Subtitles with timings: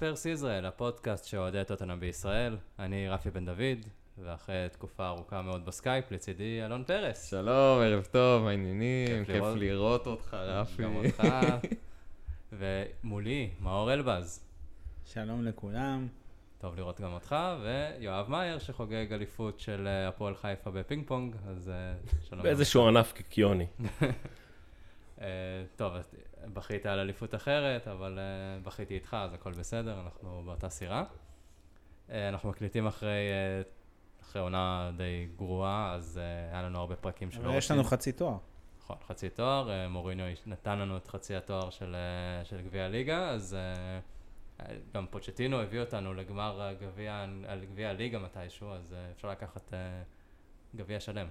[0.00, 2.56] ספרס ישראל, הפודקאסט של אוהדי טוטנאם בישראל.
[2.78, 3.86] אני רפי בן דוד,
[4.18, 7.30] ואחרי תקופה ארוכה מאוד בסקייפ, לצידי אלון פרס.
[7.30, 9.06] שלום, ערב טוב, מה העניינים?
[9.06, 9.58] כיף כיף לראות.
[9.58, 10.82] לראות אותך, רפי.
[10.82, 11.22] גם אותך.
[12.58, 14.44] ומולי, מאור אלבז.
[15.04, 16.08] שלום לכולם.
[16.58, 21.68] טוב לראות גם אותך, ויואב מאייר שחוגג אליפות של אה, הפועל חיפה בפינג פונג, אז
[21.68, 21.94] אה,
[22.28, 22.42] שלום.
[22.42, 23.66] באיזשהו ענף קיקיוני.
[25.20, 25.26] אה,
[25.76, 25.92] טוב,
[26.44, 31.04] בכית על אליפות אחרת, אבל אה, בכיתי איתך, אז הכל בסדר, אנחנו באותה סירה.
[32.10, 33.62] אה, אנחנו מקליטים אחרי, אה,
[34.22, 38.12] אחרי עונה די גרועה, אז אה, היה לנו הרבה פרקים שלא אבל יש לנו חצי
[38.12, 38.36] תואר.
[38.78, 43.28] נכון, חצי תואר, אה, מוריניו נתן לנו את חצי התואר של, אה, של גביע הליגה,
[43.28, 44.00] אז אה,
[44.94, 46.72] גם פוצ'טינו הביא אותנו לגמר
[47.72, 50.02] גביע הליגה מתישהו, אז אה, אפשר לקחת אה,
[50.76, 51.28] גביע שלם.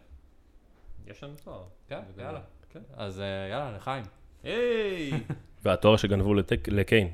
[1.08, 1.64] יש לנו תואר.
[1.88, 2.02] כן.
[2.18, 2.42] יאללה.
[2.70, 2.82] כן.
[2.94, 4.04] אז אה, יאללה, לחיים.
[4.44, 5.12] היי!
[5.64, 7.10] והתואר שגנבו לטק- לקיין.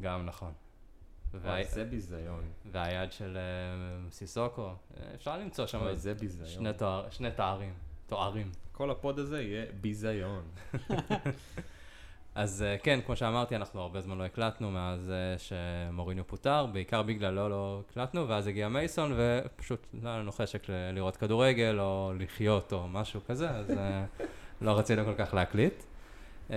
[0.00, 0.52] גם נכון.
[1.44, 2.42] וואי, זה ביזיון.
[2.72, 4.74] והיד של אה, סיסוקו, אה,
[5.14, 6.48] אפשר למצוא שם זה ביזיון.
[6.48, 7.72] שני, תואר, שני תארים,
[8.06, 8.50] תוארים.
[8.72, 10.42] כל הפוד הזה יהיה ביזיון.
[12.34, 17.48] אז אה, כן, כמו שאמרתי, אנחנו הרבה זמן לא הקלטנו מאז שמוריניו פוטר, בעיקר בגללו
[17.48, 22.88] לא הקלטנו, ואז הגיע מייסון, ופשוט לא היה לנו חשק לראות כדורגל, או לחיות, או
[22.88, 23.66] משהו כזה, אז
[24.60, 25.82] לא רצינו כל כך להקליט.
[26.50, 26.56] אה,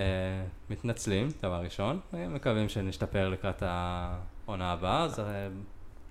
[0.70, 5.48] מתנצלים, דבר ראשון, אה, מקווים שנשתפר לקראת העונה הבאה, אז אה,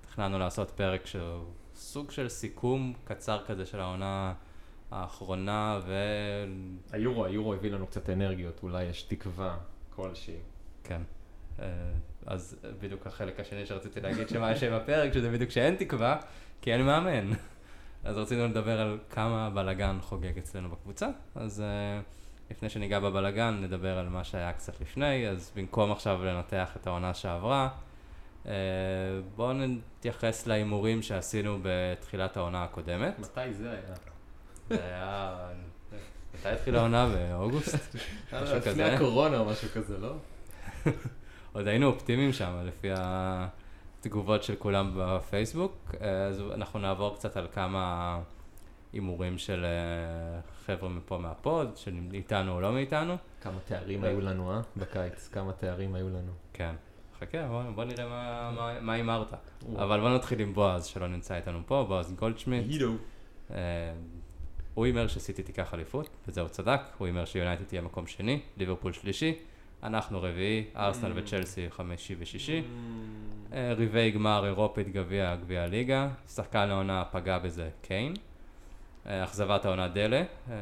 [0.02, 1.44] תכננו לעשות פרק שהוא
[1.76, 4.34] סוג של סיכום קצר כזה של העונה
[4.92, 5.94] האחרונה, ו...
[6.92, 9.58] היורו, היורו הביא לנו קצת אנרגיות, אולי יש תקווה
[9.96, 10.38] כלשהי.
[10.84, 11.02] כן.
[11.60, 11.66] אה,
[12.26, 16.18] אז בדיוק החלק השני שרציתי להגיד שמה יש עם הפרק, שזה בדיוק שאין תקווה,
[16.62, 17.32] כי אין מאמן.
[18.04, 22.02] אז רצינו לדבר על כמה בלאגן חוגג אצלנו בקבוצה, אז אה,
[22.52, 27.14] לפני שניגע בבלאגן, נדבר על מה שהיה קצת לפני, אז במקום עכשיו לנתח את העונה
[27.14, 27.70] שעברה,
[28.46, 28.54] אה,
[29.36, 33.20] בואו נתייחס להימורים שעשינו בתחילת העונה הקודמת.
[33.20, 33.96] מתי זה היה?
[34.70, 35.38] זה היה...
[36.34, 37.10] מתי התחילה העונה?
[37.10, 37.76] באוגוסט?
[38.34, 38.96] משהו לפני כזה.
[38.96, 40.14] הקורונה או משהו כזה, לא?
[41.54, 47.48] עוד היינו אופטימיים שם, לפי התגובות של כולם בפייסבוק, אה, אז אנחנו נעבור קצת על
[47.54, 48.20] כמה
[48.94, 53.16] הימורים של אה, חבר'ה מפה מהפוד, שאיתנו או לא מאיתנו.
[53.42, 54.62] כמה תארים היו לנו, אה?
[54.78, 56.32] בקיץ, כמה תארים היו לנו.
[56.54, 56.76] כן.
[57.20, 59.34] חכה, בוא, בוא נראה מה- מה- מה הימרת.
[59.76, 62.66] אבל בוא נתחיל עם בועז, שלא נמצא איתנו פה, בועז גולדשמיט.
[62.70, 62.94] הידו.
[63.52, 63.58] אה,
[64.74, 68.94] הוא הימר שסיטי תיקח אליפות, וזה הוא צדק, הוא הימר שיונייטד תהיה מקום שני, ליברפול
[68.94, 69.36] שלישי,
[69.84, 71.16] אנחנו רביעי, ארסנל Mm.
[71.16, 72.64] וצ'לסי חמישי ושישי.
[73.54, 78.14] אה, רבעי גמר אירופית גביע גביע הליגה, שחקן העונה פגע בזה קיין.
[79.06, 80.56] אכזבת העונה דלה, אה,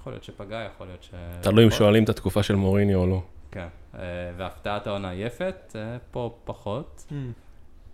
[0.00, 1.10] יכול להיות שפגע, יכול להיות ש...
[1.42, 1.70] תלוי אם.
[1.70, 3.22] שואלים את התקופה של מוריני או לא.
[3.50, 4.00] כן, אה,
[4.36, 7.12] והפתעת העונה יפת, אה, פה פחות,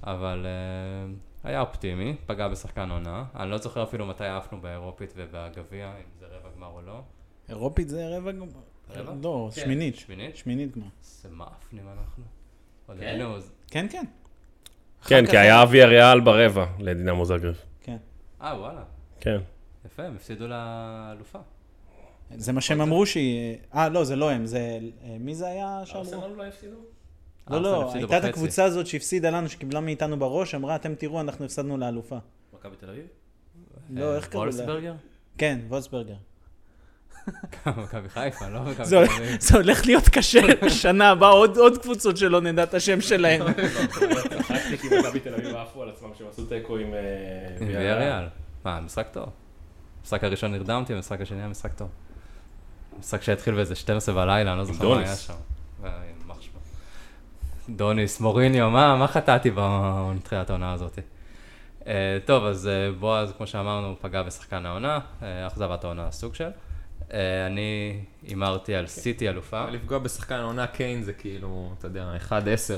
[0.04, 3.24] אבל אה, היה אופטימי, פגע בשחקן עונה.
[3.36, 7.00] אני לא זוכר אפילו מתי עפנו באירופית ובגביע, אם זה רבע גמר או לא.
[7.48, 8.46] אירופית זה רבע גמר.
[8.90, 9.12] רבע?
[9.22, 9.60] לא, כן.
[9.60, 9.96] שמינית.
[9.96, 10.36] שמינית?
[10.36, 10.86] שמינית גמר.
[11.02, 12.24] איזה מאפנים אנחנו.
[12.86, 13.46] כן?
[13.70, 14.04] כן, כן.
[15.06, 17.56] כן, אחר כי היה אבי אריאל ברבע לדינמו זגרב.
[17.82, 17.96] כן.
[18.42, 18.82] אה, וואלה.
[19.20, 19.38] כן.
[19.86, 21.38] יפה, הם הפסידו לאלופה.
[22.36, 23.56] זה מה שהם אמרו שהיא...
[23.74, 24.58] אה, לא, זה לא הם, זה...
[24.58, 26.36] אה, מי זה היה שאמרו?
[26.36, 26.76] לא הפסידו?
[27.50, 28.24] לא, ארסנל לא, הייתה את.
[28.24, 32.18] הקבוצה הזאת שהפסידה לנו, שקיבלה מאיתנו בראש, אמרה, אתם תראו, אנחנו הפסדנו לאלופה.
[32.52, 33.06] מכבי תל אביב?
[33.90, 34.50] לא, אה, איך קראו לה?
[34.50, 34.94] וולסברגר?
[35.38, 36.14] כן, וולסברגר.
[37.82, 39.40] מכבי חיפה, לא מכבי זה תל אביב.
[39.40, 43.42] זה הולך להיות קשה בשנה הבאה, עוד עוד קבוצות שלא נדע את השם שלהם.
[44.42, 46.94] צחקתי כי מכבי תל אביב עפו על עצמם שהם עשו תיקו עם...
[47.60, 48.24] עם ויה ריאל.
[48.64, 49.45] מה, משחק טוב.
[50.06, 51.88] המשחק הראשון נרדמתי, המשחק השני היה משחק טוב.
[53.00, 54.98] משחק שהתחיל באיזה 12 בלילה, אני לא זוכר מה.
[54.98, 55.34] היה שם.
[55.84, 55.90] אה.
[57.68, 60.98] דוניס, מוריניו, מה מה חטאתי בתחילת העונה הזאת?
[61.86, 66.48] אה, טוב, אז אה, בועז, כמו שאמרנו, פגע בשחקן העונה, אה, אכזבת העונה סוג של.
[67.14, 69.70] אה, אני הימרתי על סיטי אלופה.
[69.70, 72.32] לפגוע בשחקן העונה קיין זה כאילו, אתה יודע, 1-10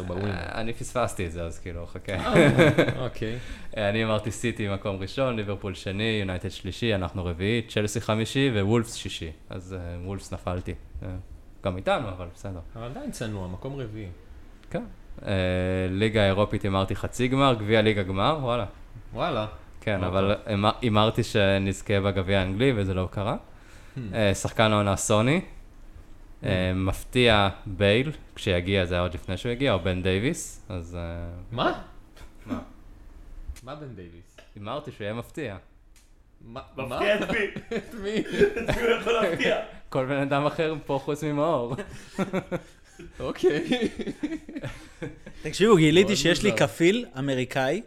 [0.07, 0.31] בווינר.
[0.31, 2.13] אה, אני פספסתי את זה, אז כאילו, חכה.
[3.05, 3.39] אוקיי.
[3.77, 8.95] אה, אני אמרתי סיטי מקום ראשון, ליברפול שני, יונייטד שלישי, אנחנו רביעי, צ'לסי חמישי ווולפס
[8.95, 9.31] שישי.
[9.51, 10.75] אז וולפס נפלתי.
[11.65, 12.61] גם איתנו, אבל בסדר.
[12.77, 14.09] אבל עדיין צנוע, מקום רביעי.
[14.71, 14.85] כן.
[15.91, 18.65] ליגה אירופית הימרתי חצי גמר, גביע ליגה גמר, וואלה.
[19.15, 19.47] וואלה.
[19.81, 20.09] כן, אוקיי.
[20.09, 23.37] אבל הימר- הימרתי שנזכה בגביע האנגלי וזה לא קרה.
[24.15, 25.41] אה, שחקן העונה סוני.
[26.45, 31.01] אה, מפתיע בייל, כשיגיע, זה היה עוד לפני שהוא הגיע, או בן דייוויס, אז אה,
[31.53, 31.83] מה?
[32.47, 32.61] מה?
[33.63, 34.37] מה בן דייוויס?
[34.55, 35.57] הימרתי שהוא יהיה מפתיע.
[36.41, 36.61] מה?
[36.77, 37.37] מפתיע את מי?
[37.77, 38.21] את מי?
[38.21, 39.57] את מי הוא יכול להפתיע?
[39.89, 41.77] כל בן אדם אחר פה חוץ ממאור.
[43.21, 43.89] אוקיי.
[45.43, 46.57] תקשיבו, גיליתי שיש לי.
[46.57, 47.83] כפיל אמריקאי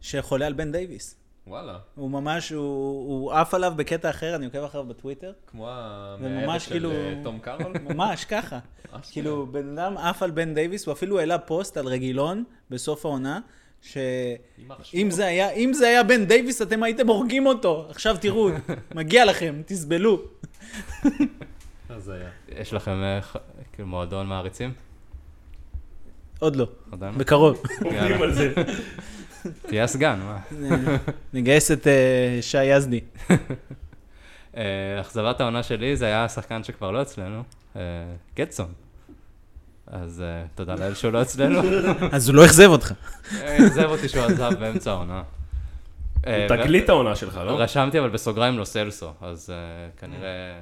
[0.00, 1.16] שחולה על בן דייוויס.
[1.48, 1.78] וואלה.
[1.94, 5.32] הוא ממש, הוא עף עליו בקטע אחר, אני עוקב אחריו בטוויטר.
[5.46, 7.72] כמו המאהבת של כאילו- אה, תום קארול?
[7.94, 8.58] ממש ככה.
[8.90, 9.12] אשכרה.
[9.12, 13.40] כאילו, בן אדם עף על בן דייוויס, הוא אפילו העלה פוסט על רגילון בסוף העונה,
[13.82, 15.10] שאם.
[15.10, 17.86] זה היה, אם זה היה בן דייוויס, אתם הייתם הורגים אותו.
[17.90, 18.48] עכשיו תראו,
[18.94, 20.20] מגיע לכם, תסבלו.
[21.88, 22.28] אז היה.
[22.48, 23.20] יש לכם אה,
[23.72, 24.72] כאילו מועדון מעריצים?
[26.38, 27.10] עוד לא, לא?
[27.10, 27.62] בקרוב.
[27.84, 28.22] עובדים.
[28.22, 28.52] על זה.
[29.66, 30.38] תהיה הסגן, מה?
[31.34, 33.00] נגייס את אה, שי יזדי.
[34.56, 37.42] אה, אכזבת העונה שלי זה היה השחקן שכבר לא אצלנו,
[37.76, 37.82] אה,
[38.36, 38.72] גטסון.
[39.86, 41.60] אז אה, תודה לאל שהוא לא אצלנו.
[42.12, 42.92] אז הוא לא אכזב אותך.
[43.40, 45.22] אה, אכזב אותי שהוא עזב באמצע העונה.
[46.26, 47.60] אה, תגלית העונה שלך, לא?
[47.60, 49.56] רשמתי אבל בסוגריים לא סלסו, אז אה,
[49.96, 50.58] כנראה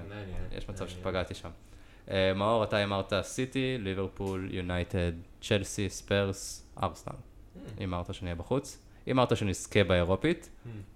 [0.57, 0.89] יש מצב.
[0.89, 1.49] שפגעתי שם.
[2.11, 5.13] אה, מאור, אתה אמרת סיטי, ליברפול, יונייטד,
[5.43, 7.15] צ'לסי, ספרס, ארסנל.
[7.79, 8.79] הימרת שנהיה בחוץ.
[9.07, 10.51] הימרת שנזכה באירופית,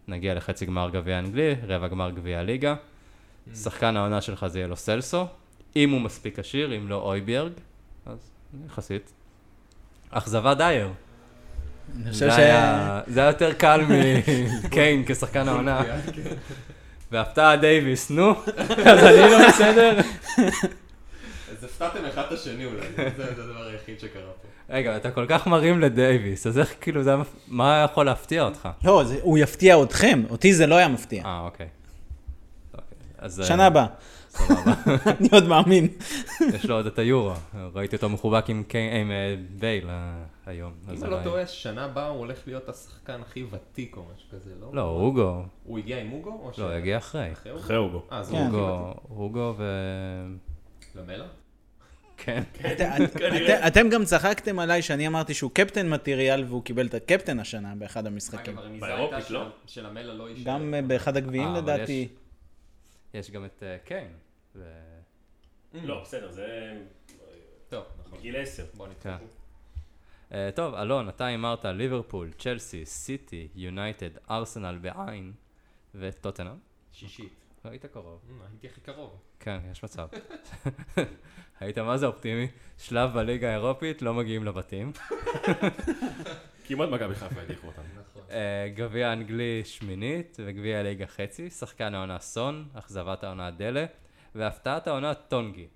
[0.09, 2.75] נגיע לחצי גמר גביע אנגלי, רבע גמר גביע הליגה.
[3.55, 5.27] שחקן העונה שלך זה יהיה לו סלסו,
[5.77, 7.53] אם הוא מספיק עשיר, אם לא אויביארג,
[8.07, 8.31] אז
[8.67, 9.12] יחסית.
[10.11, 10.89] אכזבה דייר.
[11.97, 12.39] אני חושב זה ש...
[12.39, 13.81] היה זה היה יותר קל
[14.65, 15.83] מקיין כשחקן העונה.
[17.12, 18.31] והפתעה דייוויס, נו,
[18.91, 19.99] אז אני לא בסדר.
[21.51, 24.49] אז הפתעתם אחד את השני אולי, זה זה הדבר היחיד שקרה פה.
[24.70, 28.43] רגע, אתה כל כך מרים לדייוויס, אז איך כאילו, זה, היה מפ- מה יכול להפתיע
[28.43, 28.69] אותך?
[28.84, 31.25] לא, זה- הוא יפתיע אתכם, אותי זה לא היה מפתיע.
[31.25, 31.69] אה, אוקיי.
[32.75, 32.84] אוקיי,
[33.19, 33.40] אז...
[33.40, 33.87] אה, שנה הבאה,
[34.28, 34.72] סבבה.
[35.20, 35.88] אני עוד מאמין.
[36.55, 37.32] יש לו עוד את היורו.
[37.75, 38.62] ראיתי אותו מחובק עם
[39.00, 40.12] עם אה, בייל אה,
[40.46, 40.73] היום.
[40.88, 44.02] אז אם אני לא היה- טועה, שנה הבאה הוא הולך להיות השחקן הכי ותיק או
[44.14, 44.69] משהו כזה, לא?
[44.73, 45.43] לא, הוגו.
[45.64, 46.11] הוא הגיע עם
[46.52, 47.32] ש- לא, הגיע אחרי.
[47.32, 47.76] אחרי אחרי.
[48.12, 48.37] אה, כן.
[48.37, 49.64] הוא הכי הוגו, הוגו ו...
[50.94, 51.25] ותיק.
[52.25, 52.43] כן.
[52.72, 57.40] את- את- אתם גם צחקתם עליי שאני אמרתי שהוא קפטן מטריאל והוא קיבל את הקפטן
[57.40, 58.56] השנה באחד המשחקים.
[58.81, 59.49] באירופית, לא?
[59.67, 60.44] של- המלה לא יישאר.
[60.52, 62.08] גם אה, באחד הגביעים אה, לדעתי.
[63.14, 64.12] יש גם את אה, קיין.
[65.84, 66.72] לא, בסדר, זה
[67.69, 68.19] טוב, נכון.
[68.19, 68.64] בגיל 10.
[68.75, 68.93] בוא כן.
[68.93, 69.26] נתקדם.
[70.34, 75.32] אה, טוב, אלון, אתה הימרת ליברפול, צ'לסי, סיטי, יונייטד, ארסנל בעין
[75.94, 76.55] וטוטנאם.
[76.93, 77.32] שישית.
[77.65, 78.21] היית קרוב.
[78.31, 79.11] אה, הייתי הכי קרוב.
[79.41, 80.09] כן, יש מצב.
[81.61, 82.49] היית מה זה אופטימי?
[82.79, 84.93] שלב בליגה האירופית, לא מגיעים לבתים.
[86.67, 87.83] כמעט מכבי חיפה הדיחו אותם.
[88.01, 88.23] נכון.
[88.31, 93.85] אה, גביע אנגלי שמינית וגביע הליגה חצי, שחקן העונה סון, אכזבת העונה דלה,
[94.35, 95.67] והפתעת העונה טונגי.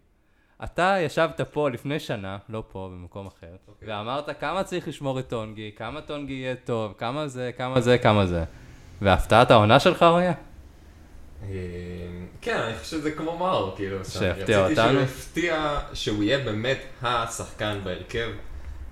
[0.65, 3.89] אתה ישבת פה לפני שנה, לא פה, במקום אחר, אוקיי.
[3.89, 8.27] ואמרת כמה צריך לשמור את טונגי, כמה טונגי יהיה טוב, כמה זה, כמה זה, כמה
[8.27, 8.45] זה.
[9.03, 10.33] והפתעת העונה שלך, אוריה?
[11.43, 11.49] אה,
[12.41, 14.05] כן, אני חושב שזה כמו מאור, כאילו.
[14.05, 14.93] שאני שהפתיע רציתי אותנו.
[14.93, 18.31] שהוא יפתיע, שהוא יהיה באמת השחקן בהרכב,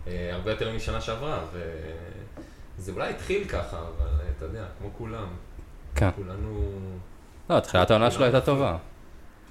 [0.06, 1.44] אה, הרבה יותר משנה שעברה,
[2.78, 5.28] וזה אולי התחיל ככה, אבל אה, אתה יודע, כמו כולם,
[5.94, 6.10] כן.
[6.16, 6.78] כולנו...
[7.50, 8.78] לא, תחילת העונה שלו הייתה טובה.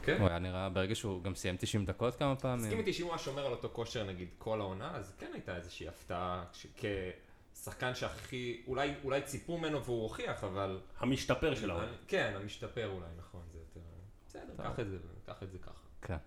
[0.04, 0.18] כן.
[0.20, 2.80] הוא היה נראה, ברגע שהוא גם סיים 90 דקות כמה מסכים פעמים.
[2.80, 5.88] איתי שאם הוא היה שומר על אותו כושר נגיד כל העונה, אז כן הייתה איזושהי
[5.88, 6.44] הפתעה,
[7.62, 10.80] כשחקן שהכי, אולי, אולי ציפו ממנו והוא הוכיח, אבל...
[11.00, 11.92] המשתפר של העונה.
[12.08, 13.80] כן, המשתפר אולי, נכון, זה יותר...
[14.28, 15.84] בסדר, קח את זה, קח את זה ככה.
[16.02, 16.18] כן.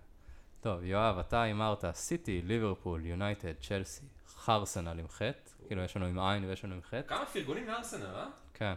[0.61, 6.19] טוב, יואב, אתה הימרת סיטי, ליברפול, יונייטד, צ'לסי, חרסנל עם חטא, כאילו יש לנו עם
[6.19, 7.07] עין ויש לנו עם חטא.
[7.07, 8.27] כמה פרגונים לארסנל, אה?
[8.53, 8.73] כן.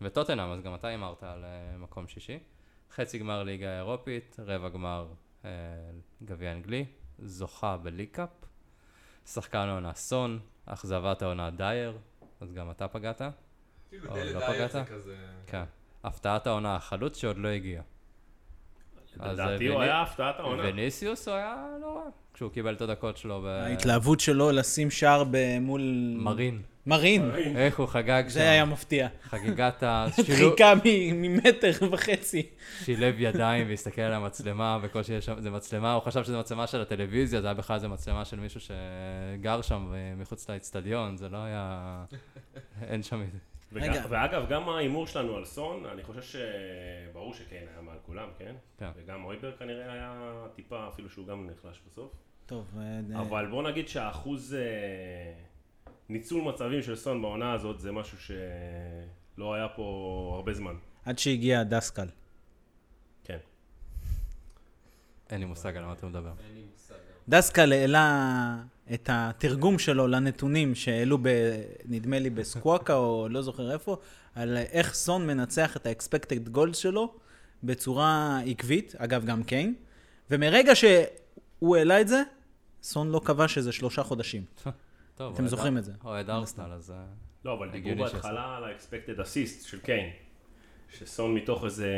[0.00, 2.38] וטוטנאם, אז גם אתה הימרת על אה, מקום שישי.
[2.90, 5.08] חצי גמר ליגה אירופית, רבע גמר
[5.44, 5.50] אה,
[6.24, 6.84] גביע אנגלי,
[7.18, 8.30] זוכה בליקאפ,
[9.26, 11.98] שחקן העונה סון, אכזבת העונה דייר,
[12.40, 13.22] אז גם אתה פגעת.
[13.88, 14.72] כאילו, דלת לא דייר פגעת?
[14.72, 15.16] זה כזה...
[15.46, 15.64] כן.
[16.04, 17.82] הפתעת העונה החלוץ שעוד לא הגיע.
[19.20, 20.62] אז, אה, לדעתי הוא היה הפתעת העונה.
[20.66, 25.58] וניסיוס הוא היה לא רע, כשהוא קיבל את הדקות שלו ההתלהבות שלו לשים שער ב-
[25.60, 26.14] מול...
[26.18, 26.62] במרין.
[26.86, 27.30] מרין.
[27.56, 29.08] איך הוא חגג זה היה שם, מפתיע.
[29.24, 32.46] חגיגת השילוב, חיכה מ- ממטר וחצי.
[32.84, 36.80] שילב ידיים והסתכל על המצלמה, בקושי יש שם, זה מצלמה, הוא חשב שזה מצלמה של
[36.80, 41.38] הטלוויזיה, זה היה בכלל איזה מצלמה של מישהו שגר שם אה, מחוץ לאצטדיון, זה לא
[41.38, 42.04] היה...
[42.82, 43.22] אין שם...
[43.72, 44.04] וגם- רגע.
[44.08, 48.54] ואגב, גם ההימור שלנו על סון, אני חושב שברור שקיין היה מעל כולם, כן?
[48.78, 48.90] כן.
[48.96, 50.22] וגם אויבר כנראה היה
[50.54, 52.12] טיפה, אפילו שהוא גם נחלש בסוף.
[52.46, 54.60] טוב, אה, אבל בוא נגיד שהאחוז אה,
[56.08, 59.82] ניצול מצבים של סון בעונה הזאת זה משהו שלא היה פה
[60.36, 60.74] הרבה זמן.
[61.04, 62.06] עד שהגיע דסקל.
[63.24, 63.38] כן.
[65.30, 66.32] אין לי מושג על מה אתה מדבר.
[66.46, 66.94] אין לי מושג.
[67.28, 68.56] דסקל העלה
[68.94, 71.28] את התרגום שלו לנתונים שהעלו, ב,
[71.84, 73.96] נדמה לי, בסקוואקה, או לא זוכר איפה,
[74.34, 77.14] על איך סון מנצח את ה-expected goals שלו
[77.62, 79.74] בצורה עקבית, אגב, גם קיין.
[80.30, 82.22] ומרגע שהוא העלה את זה,
[82.82, 84.44] סון לא כבש איזה שלושה חודשים.
[85.14, 85.92] טוב, אתם זוכרים את זה.
[86.04, 86.92] אוהד ארסנל, אז...
[87.44, 90.10] לא, אבל דיברו בהתחלה על ה-expected assist של קיין.
[90.98, 91.90] שסון מתוך איזה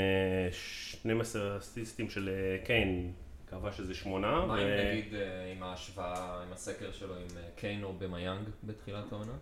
[0.50, 3.12] 12 אסיסטים של אה, קיין,
[3.50, 4.46] כבש איזה שמונה.
[4.46, 8.48] מה אם ו- נגיד אה, עם ההשוואה, עם הסקר שלו עם אה, קיין או במיאנג
[8.64, 9.32] בתחילת העונה?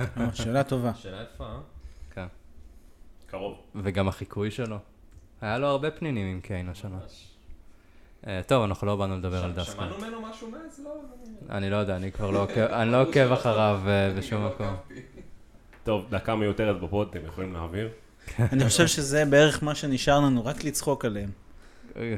[0.00, 0.94] אה, שאלה טובה.
[0.94, 1.48] שאלה יפה?
[2.14, 2.26] כן.
[3.26, 3.56] קרוב.
[3.74, 4.78] וגם החיקוי שלו.
[5.40, 6.98] היה לו הרבה פנינים עם קיין השנה.
[8.46, 9.72] טוב, אנחנו לא באנו לדבר על דסקל.
[9.72, 10.80] שמענו ממנו משהו מאז?
[10.84, 10.90] לא.
[11.50, 13.80] אני לא יודע, אני כבר לא עוקב, אני לא עוקב אחריו
[14.18, 14.76] בשום מקום.
[15.84, 17.88] טוב, דקה מיותרת בפוד, אתם יכולים להעביר.
[18.38, 21.30] אני חושב שזה בערך מה שנשאר לנו, רק לצחוק עליהם.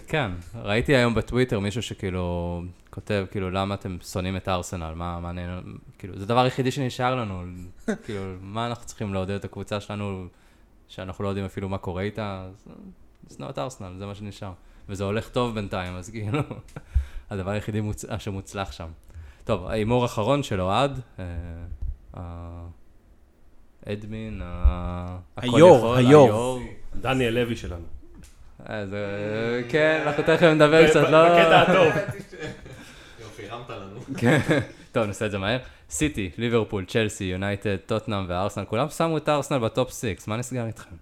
[0.06, 4.94] כן, ראיתי היום בטוויטר מישהו שכאילו כותב, כאילו, למה אתם שונאים את ארסנל?
[4.94, 5.60] מה, מה נהנה,
[5.98, 7.42] כאילו, זה הדבר היחידי שנשאר לנו,
[8.04, 10.26] כאילו, מה אנחנו צריכים לעודד את הקבוצה שלנו,
[10.88, 12.48] שאנחנו לא יודעים אפילו מה קורה איתה,
[13.30, 14.52] לשנוא את ארסנל, זה מה שנשאר.
[14.88, 16.40] וזה הולך טוב בינתיים, אז כאילו,
[17.30, 18.04] הדבר היחידי מוצ...
[18.18, 18.88] שמוצלח שם.
[19.44, 21.00] טוב, ההימור האחרון של אוהד,
[22.16, 22.22] אה,
[23.86, 24.42] אדמין,
[25.36, 26.60] היו"ר, היו"ר.
[27.00, 27.84] דניאל לוי שלנו.
[28.70, 29.62] אה, זה...
[29.68, 31.24] כן, אנחנו תכף נדבר קצת, לא...
[31.28, 31.92] בקטע הטוב.
[33.20, 34.00] יופי, הרמת לנו.
[34.20, 34.40] כן.
[34.92, 35.58] טוב, נעשה את זה מהר.
[35.90, 40.66] סיטי, ליברפול, צ'לסי, יונייטד, טוטנאם וארסנל, כולם שמו את ארסנל ב top 6, מה נסגר
[40.66, 40.96] איתכם?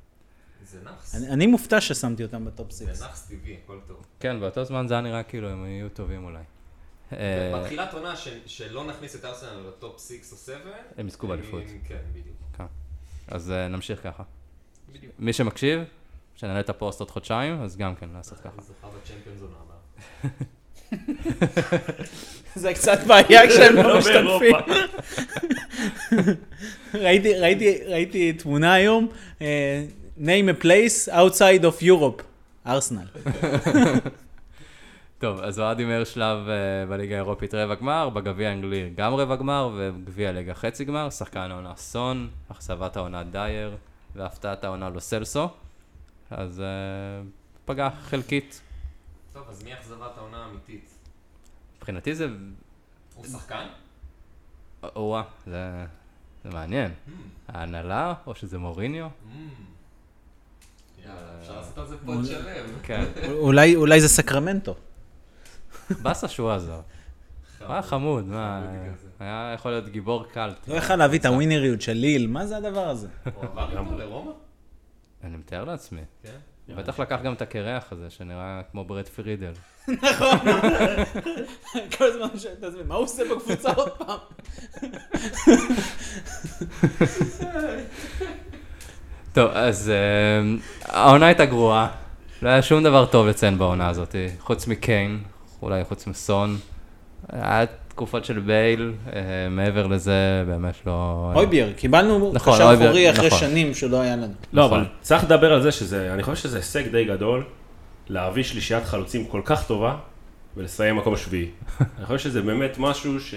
[0.65, 1.15] זה נאחס.
[1.15, 2.75] אני, מופתע ששמתי אותם ב top 6.
[2.79, 4.07] זה נאחס טבעי, הכל טוב.
[4.21, 6.39] כן, באותו זמן זה היה נראה כאילו הם יהיו טובים אולי.
[7.13, 10.57] אה, בתחילת עונה ש- שלא נכניס את ארסנל ל top 6 או 7,
[10.99, 11.63] הם יזכו באליפות.
[11.89, 12.37] כן, בדיוק.
[13.29, 14.23] אז אה, נמשיך ככה.
[14.93, 15.13] בדיוק.
[15.19, 15.81] מי שמקשיב,
[16.37, 18.63] שנעלה את הפוסט עוד חודשיים, אז גם כן לעשות ככה.
[18.63, 20.31] זוכה בצ'מפיונס עונה הבאה.
[22.55, 24.57] זה קצת בעיה כשהם לא לא משתתפים.
[26.95, 29.09] ראיתי, ראיתי, ראיתי תמונה היום,
[29.43, 29.85] אה,
[30.19, 32.23] name a place outside of Europe,
[32.67, 33.07] ארסנל.
[35.19, 39.71] טוב, אז אוהד הימר שלב אה, בליגה האירופית רבע גמר, בגביע האנגלי גם רבע גמר,
[39.77, 43.77] ובגביע הליגה חצי גמר, שחקן העונה סון, אכזבת העונה דייר,
[44.17, 45.49] והפתעת העונה לו סלסו.
[46.37, 46.67] אז אה,
[47.65, 48.61] פגע חלקית.
[49.33, 50.95] טוב, אז מי אכזבת העונה האמיתית?
[51.77, 52.29] מבחינתי זה...
[53.15, 53.67] הוא שחקן?
[54.83, 55.85] או-אה, זה,
[56.45, 56.91] זה מעניין.
[56.91, 57.11] Hmm,
[57.49, 59.07] ההנהלה, או שזה מוריניו?
[59.07, 59.37] hmm.
[61.05, 62.67] יאללה, אפשר לעשות על זה פוד שלם.
[62.83, 63.05] כן.
[63.31, 64.75] אולי, אולי זה סקרמנטו.
[66.03, 66.81] באסה שהוא עזר.
[67.61, 69.09] הוא היה חמוד, מה, חמוד כזה.
[69.21, 70.69] היה יכול להיות גיבור קלט.
[70.69, 73.09] לא יכל להביא את הווינריות של ליל, מה זה הדבר הזה?
[73.35, 74.33] הוא עבר איתו לרומא?
[75.25, 76.01] אני מתאר לעצמי.
[76.23, 76.39] כן.
[76.77, 79.53] בטח לקח גם את הקרח הזה, שנראה כמו ברד פרידל.
[81.97, 84.19] כל הזמן שואל את עצמי, מה הוא עושה בקבוצה עוד פעם?
[89.35, 90.41] טוב, אז אה,
[90.83, 91.89] העונה הייתה גרועה.
[92.43, 95.23] לא היה שום דבר טוב לציין בעונה הזאת, חוץ מקיין,
[95.63, 96.57] אולי חוץ מסון.
[97.29, 97.65] היה
[97.95, 99.21] תקופות של בייל, אה,
[99.51, 101.31] מעבר לזה באמת לא...
[101.35, 103.39] אויבייר, קיבלנו נכון, קשר אחורי אחרי נכון.
[103.39, 104.33] שנים שלא היה לנו.
[104.53, 104.79] לא, נכון.
[104.79, 107.45] אבל צריך לדבר על זה שזה, אני חושב שזה הישג די גדול,
[108.09, 109.97] להביא שלישיית חלוצים כל כך טובה
[110.57, 111.51] ולסיים מקום שביעי.
[111.99, 113.35] אני חושב שזה באמת משהו ש...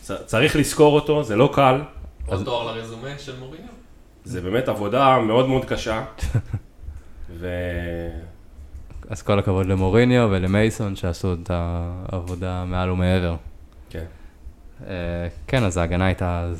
[0.00, 1.80] צ- צריך לזכור אותו, זה לא קל,
[2.26, 3.72] עוד תואר לרזומה של מוריניו?
[4.24, 6.04] זה באמת עבודה מאוד מאוד קשה.
[7.38, 7.48] ו...
[9.10, 13.36] אז כל הכבוד למוריניו ולמייסון שעשו את העבודה מעל ומעבר.
[13.90, 14.04] כן.
[14.86, 14.94] אה,
[15.46, 16.52] כן, אז ההגנה הייתה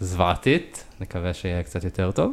[0.00, 2.32] זוועתית, נקווה שיהיה קצת יותר טוב.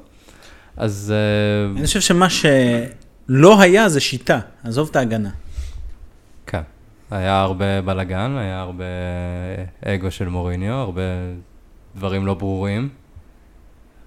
[0.78, 5.30] אז אה, אני חושב שמה שלא היה זה שיטה, עזוב את ההגנה.
[6.48, 6.62] כן,
[7.12, 8.86] היה הרבה בלאגן, היה הרבה
[9.86, 11.02] אגו של מוריניו, הרבה
[11.96, 12.90] דברים לא ברורים.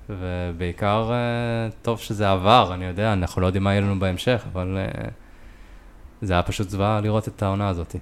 [0.09, 4.79] ובעיקר, אה, טוב שזה עבר, אני יודע, אנחנו לא יודעים מה יהיה לנו בהמשך, אבל
[6.23, 7.97] זה היה פשוט זוועה לראות את העונה הזאת.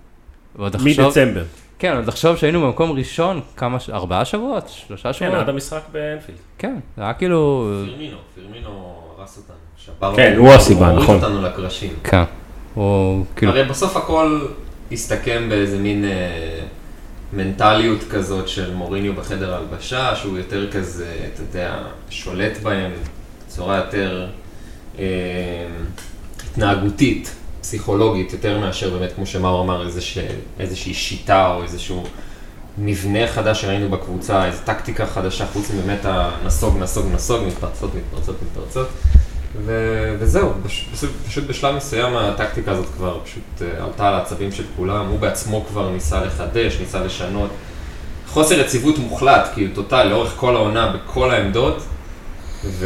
[0.58, 1.44] מדצמבר.
[1.78, 4.68] כן, עוד לחשוב שהיינו במקום ראשון, כמה, ש- ארבעה שבועות?
[4.68, 5.34] שלושה כן, שבועות?
[5.42, 6.38] עד המשחק באנפילד.
[6.58, 7.70] כן, זה היה כאילו...
[7.84, 9.56] פירמינו, פירמינו הרס אותנו.
[9.76, 11.06] שבר כן, הוא הסיבה, נכון.
[11.16, 11.92] הוריד אותנו לקרשים.
[12.04, 12.22] כן,
[12.74, 13.52] הוא כאילו...
[13.52, 14.46] הרי בסוף הכל
[14.92, 16.10] הסתכם באיזה מין אה,
[17.32, 21.76] מנטליות כזאת של מוריניו בחדר הלבשה, שהוא יותר כזה, אתה יודע,
[22.10, 22.90] שולט בהם
[23.46, 24.26] בצורה יותר
[24.98, 25.04] אה,
[26.50, 27.34] התנהגותית,
[27.70, 30.18] פסיכולוגית, יותר מאשר באמת, כמו שמאור אמר, איזוש,
[30.60, 32.04] איזושהי שיטה או איזשהו
[32.78, 38.88] מבנה חדש שראינו בקבוצה, איזו טקטיקה חדשה, חוץ מבאמת הנסוג, נסוג, נסוג, מתפרצות, מתפרצות, מתפרצות.
[39.64, 44.52] ו- וזהו, פש- פשוט, פשוט בשלב מסוים הטקטיקה הזאת כבר פשוט אה, עלתה על העצבים
[44.52, 47.50] של כולם, הוא בעצמו כבר ניסה לחדש, ניסה לשנות.
[48.28, 51.82] חוסר יציבות מוחלט, כאילו טוטל, לאורך כל העונה, בכל העמדות,
[52.64, 52.84] והוא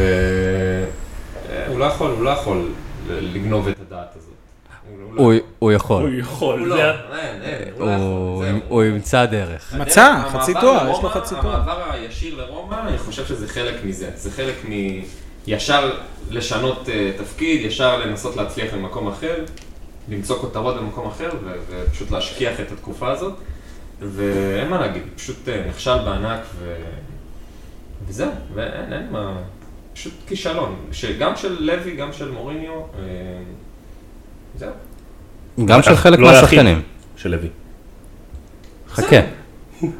[1.78, 2.68] לא יכול, הוא לא יכול
[3.10, 4.33] לגנוב את הדעת הזאת.
[5.58, 6.02] הוא יכול.
[6.02, 6.60] הוא יכול.
[6.60, 7.90] הוא לא, אין, אין, לא
[8.66, 9.74] יכול, ימצא דרך.
[9.78, 11.54] מצא, חצי תואר, יש לו חצי תואר.
[11.54, 14.10] המעבר הישיר לרומא, אני חושב שזה חלק מזה.
[14.14, 14.72] זה חלק מ...
[15.46, 15.92] ישר
[16.30, 19.44] לשנות אה, תפקיד, ישר לנסות להצליח במקום אחר,
[20.08, 21.30] למצוא כותרות במקום אחר,
[21.70, 23.34] ופשוט להשכיח את התקופה הזאת.
[24.00, 26.74] ואין מה להגיד, פשוט אה, נכשל בענק, ו...
[28.06, 29.36] וזהו, ואין אין מה...
[29.92, 30.76] פשוט כישלון.
[30.92, 32.84] שגם של לוי, גם של מוריניו, אה,
[34.58, 34.70] זהו.
[35.64, 36.82] גם של חלק לא מהשחקנים.
[37.16, 37.48] של לוי.
[38.88, 39.16] חכה.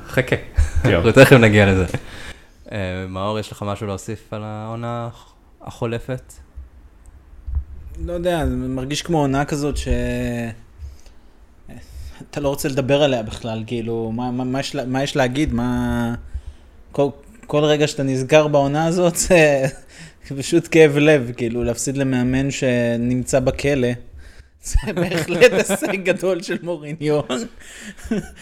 [0.07, 0.37] חכה.
[0.85, 1.85] אנחנו תכף נגיע לזה.
[2.73, 5.09] אה, מאור, יש לך משהו להוסיף על העונה
[5.63, 6.33] החולפת?
[8.05, 9.89] לא יודע, זה מרגיש כמו עונה כזאת ש...
[12.31, 15.53] אתה לא רוצה לדבר עליה בכלל, כאילו, מה, מה, מה, יש, לה- מה יש להגיד,
[15.53, 16.15] מה...
[16.93, 17.09] כל,
[17.47, 19.17] כל רגע שאתה נזכר בעונה הזאת,
[20.29, 23.89] זה פשוט כאב לב, כאילו, להפסיד למאמן שנמצא בכלא.
[24.65, 27.21] זה בהחלט הישג גדול של מוריניו.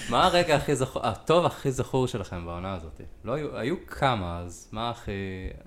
[0.08, 3.00] מה הרגע הכי זכור, הטוב הכי זכור שלכם בעונה הזאת?
[3.24, 5.12] לא היו, היו כמה, אז מה הכי...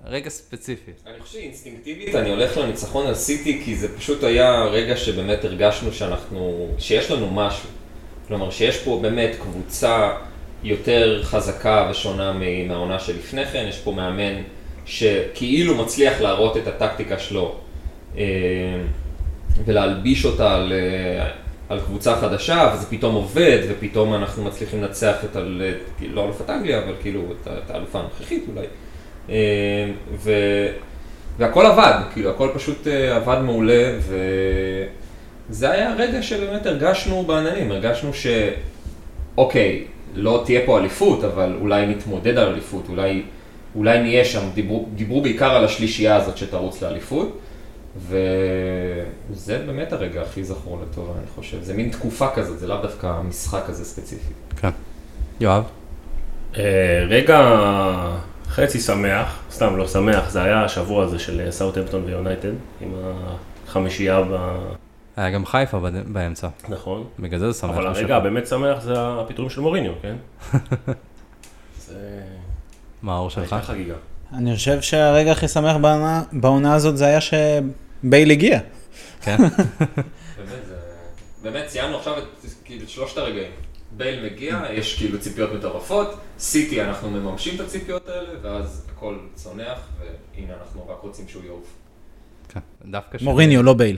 [0.05, 0.91] רגע ספציפי.
[1.07, 5.93] אני חושב שאינסטינקטיבית אני הולך לניצחון על סיטי כי זה פשוט היה רגע שבאמת הרגשנו
[5.93, 7.69] שאנחנו, שיש לנו משהו.
[8.27, 10.11] כלומר שיש פה באמת קבוצה
[10.63, 14.41] יותר חזקה ושונה מ- מהעונה שלפני כן, יש פה מאמן
[14.85, 17.55] שכאילו מצליח להראות את הטקטיקה שלו
[18.17, 18.23] אה,
[19.65, 20.73] ולהלביש אותה על,
[21.69, 25.39] על קבוצה חדשה וזה פתאום עובד ופתאום אנחנו מצליחים לנצח את, ה-
[26.09, 28.65] לא אלופת אנגליה אבל כאילו את את האלופה הנוכחית אולי.
[29.29, 29.35] אה,
[30.17, 30.31] ו...
[31.37, 33.97] והכל עבד, כאילו הכל פשוט אה, עבד מעולה
[35.49, 38.11] וזה היה רגע שבאמת הרגשנו בעננים, הרגשנו
[39.35, 39.83] שאוקיי,
[40.15, 43.21] לא תהיה פה אליפות, אבל אולי נתמודד על אליפות, אולי,
[43.75, 47.39] אולי נהיה שם, דיברו, דיברו בעיקר על השלישייה הזאת שתרוץ לאליפות
[47.97, 53.21] וזה באמת הרגע הכי זכור לטובה, אני חושב, זה מין תקופה כזאת, זה לאו דווקא
[53.21, 54.33] משחק כזה ספציפי.
[54.57, 54.69] כן.
[55.39, 55.63] יואב?
[56.57, 57.39] אה, רגע
[58.47, 62.93] חצי שמח, סתם לא שמח, זה היה השבוע הזה של סאוטהמפטון ויונייטד, עם
[63.67, 64.57] החמישייה ב...
[65.17, 66.47] היה גם חיפה באמצע.
[66.69, 67.03] נכון.
[67.19, 67.69] בגלל זה זה שמח.
[67.69, 67.87] אבל.
[67.87, 70.15] הרגע הבאמת שמח זה הפיטורים של מוריניו, כן?
[71.87, 72.21] זה...
[73.01, 73.53] מה האור שלך?
[73.53, 73.93] הייתה חגיגה.
[74.33, 75.75] אני חושב שהרגע הכי שמח
[76.31, 77.21] בעונה, הזאת זה היה
[78.03, 78.59] שבייל הגיע.
[79.21, 79.37] כן.
[81.43, 82.23] באמת, ציינו עכשיו את
[82.65, 83.51] כאילו, את שלושת הרגעים.
[83.97, 89.79] בייל מגיע, יש כאילו ציפיות מטורפות, סיטי אנחנו מממשים את הציפיות האלה, ואז הכל צונח,
[89.99, 91.73] והנה אנחנו רק רוצים שהוא יעוף.
[92.49, 92.59] כן.
[92.85, 93.21] דווקא ש...
[93.21, 93.97] מוריניו, לא בייל.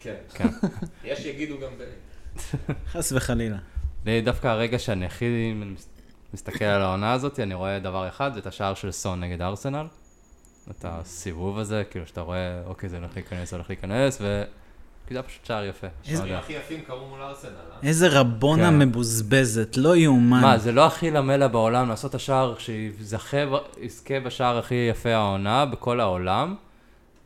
[0.00, 0.14] כן.
[0.34, 0.48] כן.
[1.04, 2.76] יש שיגידו גם בייל.
[2.92, 3.56] חס וחלילה.
[4.06, 5.88] לי דווקא הרגע שאני הכי מס-
[6.34, 9.86] מסתכל על העונה הזאת, אני רואה דבר אחד, זה את השער של סון נגד ארסנל.
[10.70, 14.42] את הסיבוב הזה, כאילו שאתה רואה, אוקיי, זה הולך להיכנס, זה הולך להיכנס, ו...
[15.10, 15.86] כי זה היה פשוט שער יפה.
[16.12, 16.38] לא יודע.
[16.38, 17.88] הכי יפים קרו מול ארסנל, אה?
[17.88, 18.78] איזה רבונה כן.
[18.78, 20.40] מבוזבזת, לא יאומן.
[20.40, 23.36] מה, זה לא הכי למלה בעולם לעשות את השער שיזכה,
[24.24, 26.54] בשער הכי יפה העונה בכל העולם,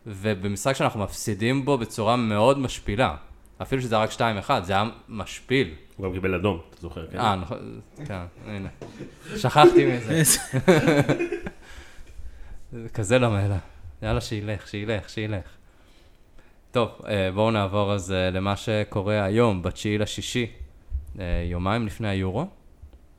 [0.07, 3.17] ובמשחק שאנחנו מפסידים בו בצורה מאוד משפילה.
[3.63, 4.17] אפילו שזה רק 2-1,
[4.63, 5.75] זה היה משפיל.
[5.97, 7.19] הוא גם קיבל אדום, אתה זוכר, כן?
[7.19, 8.69] אה, נכון, כן, הנה.
[9.37, 10.23] שכחתי מזה.
[12.95, 13.59] כזה למלה.
[14.03, 15.45] יאללה, שילך, שילך, שילך.
[16.71, 20.53] טוב, אה, בואו נעבור אז אה, למה שקורה היום, בתשיעי לשישי,
[21.19, 22.47] אה, יומיים לפני היורו.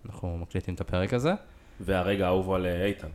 [0.06, 1.34] אנחנו מקליטים את הפרק הזה.
[1.80, 3.08] והרגע האהוב על איתן.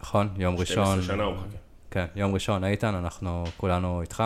[0.00, 0.84] נכון, יום ראשון.
[0.84, 1.56] 12 שנה הוא מחכה.
[1.90, 4.22] כן, יום ראשון, איתן, אנחנו כולנו איתך.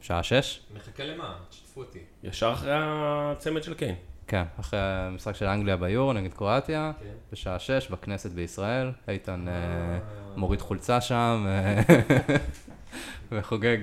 [0.00, 0.60] שעה שש?
[0.74, 1.38] מחכה למה?
[1.50, 1.98] תשתפו אותי.
[2.22, 3.94] ישר אחרי הצמד של קיין.
[4.30, 7.06] כן, אחרי המשחק של אנגליה ביורו נגד קרואטיה, כן.
[7.32, 8.92] בשעה שש, בכנסת בישראל.
[9.08, 9.98] איתן אה,
[10.36, 11.80] מוריד חולצה שם אה,
[13.32, 13.78] וחוגג.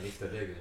[0.00, 0.52] נניף את הדגל.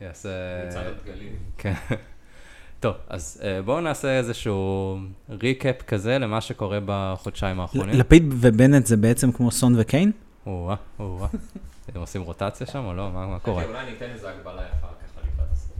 [0.00, 0.28] יעשה...
[0.66, 1.32] מצד הדגלים.
[1.58, 1.74] כן.
[2.80, 4.98] טוב, אז אה, בואו נעשה איזשהו
[5.30, 7.94] ריקאפ כזה למה שקורה בחודשיים האחרונים.
[7.94, 10.12] לפיד ובנט זה בעצם כמו סון וקיין?
[10.46, 11.28] או-אה, או-אה.
[11.94, 13.10] הם עושים רוטציה שם או לא?
[13.10, 13.64] מה מה קורה?
[13.64, 15.76] אולי ניתן איזה הגבלה יפה ככה לקראת הסוף.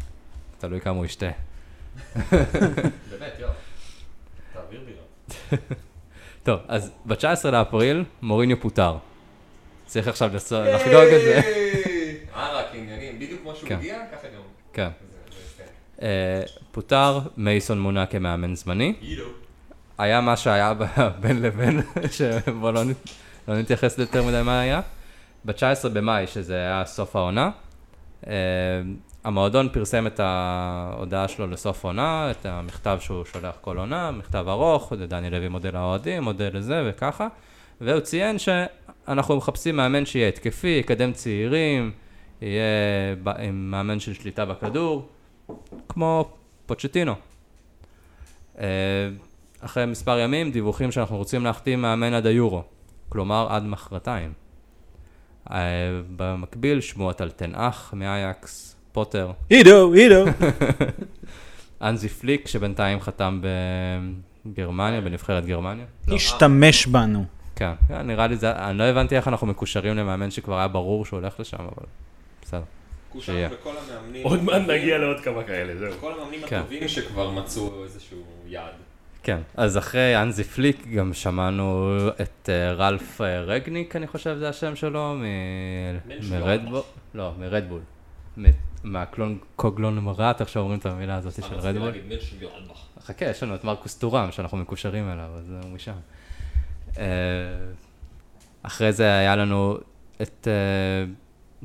[0.59, 1.31] תלוי כמה הוא ישתה.
[2.15, 3.53] באמת, יואו.
[4.53, 5.59] תעביר בירה.
[6.43, 8.97] טוב, אז ב-19 לאפריל מוריניו פוטר.
[9.87, 11.41] צריך עכשיו לחגוג את זה.
[12.35, 13.77] אה, רק עניינים, בדיוק כמו שהוא כן.
[13.77, 14.43] הגיע, ככה גם.
[14.73, 14.89] כן.
[16.03, 18.95] אה, פוטר, מייסון מונה כמאמן זמני.
[19.99, 20.75] היה מה שהיה
[21.21, 21.81] בין לבין,
[22.17, 22.83] שבוא לא,
[23.49, 24.81] לא נתייחס יותר מדי מה היה.
[25.45, 27.51] ב-19 במאי, שזה היה סוף העונה,
[28.27, 28.33] אה,
[29.25, 34.93] המועדון פרסם את ההודעה שלו לסוף עונה, את המכתב שהוא שולח כל עונה, מכתב ארוך,
[34.99, 37.29] זה דני לוי מודה לאוהדים, מודה לזה וככה,
[37.81, 41.93] והוא ציין שאנחנו מחפשים מאמן שיהיה התקפי, יקדם צעירים,
[42.43, 42.65] יהיה
[43.39, 45.09] עם מאמן של שליטה בכדור,
[45.89, 46.31] כמו
[46.67, 47.15] פוצ'טינו.
[48.59, 48.65] אה,
[49.61, 52.63] אחרי מספר ימים, דיווחים שאנחנו רוצים להחתים מאמן עד היורו,
[53.09, 54.33] כלומר עד מחרתיים.
[55.51, 55.57] אה,
[56.17, 60.25] במקביל, שמועות על תנאך מאייקס, פוטר, עידו, עידו.
[61.83, 63.41] אנזי פליק, שבינתיים חתם
[64.47, 65.85] בגרמניה, בנבחרת גרמניה.
[66.09, 67.25] השתמש בנו.
[67.57, 71.05] כן, כן, נראה לי זה, אני לא הבנתי איך אנחנו מקושרים למאמן שכבר היה ברור
[71.05, 71.87] שהוא הולך לשם, אבל
[72.43, 72.63] בסדר.
[73.19, 73.49] שיהיה.
[73.53, 74.25] וכל המאמנים...
[74.25, 75.93] עוד מעט נגיע לעוד כמה כאלה, זהו.
[76.01, 76.57] כל המאמנים כן.
[76.57, 78.73] הטובים שכבר מצאו איזשהו יעד.
[79.23, 84.49] כן, אז אחרי אנזי פליק גם שמענו את אה, רלף אה, רגניק, אני חושב זה
[84.49, 85.17] השם שלו,
[86.31, 86.83] מרדבול,
[87.15, 87.81] לא, מרדבול.
[88.85, 91.93] מהקוגלונמרט, איך שאומרים את המילה הזאת של רדבול.
[93.01, 95.95] חכה, יש לנו את מרקוס טורם, שאנחנו מקושרים אליו, אז הוא משם.
[96.99, 97.05] אה,
[98.63, 99.79] אחרי זה היה לנו
[100.23, 101.13] את אה,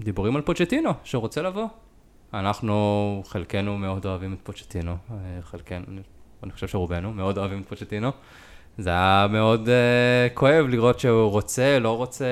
[0.03, 1.67] דיבורים על פוצ'טינו, שרוצה לבוא.
[2.33, 5.85] אנחנו, חלקנו מאוד אוהבים את פוצ'טינו, אה, חלקנו,
[6.43, 8.11] אני חושב שרובנו מאוד אוהבים את פוצ'טינו.
[8.79, 12.25] זה היה מאוד uh, כואב לראות שהוא רוצה, לא רוצה,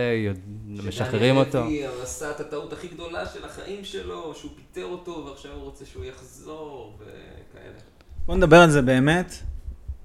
[0.68, 1.52] משחררים אותו.
[1.52, 5.64] שדני לוי עשה את הטעות הכי גדולה של החיים שלו, שהוא פיטר אותו ועכשיו הוא
[5.64, 7.80] רוצה שהוא יחזור וכאלה.
[8.26, 9.34] בוא נדבר על זה באמת.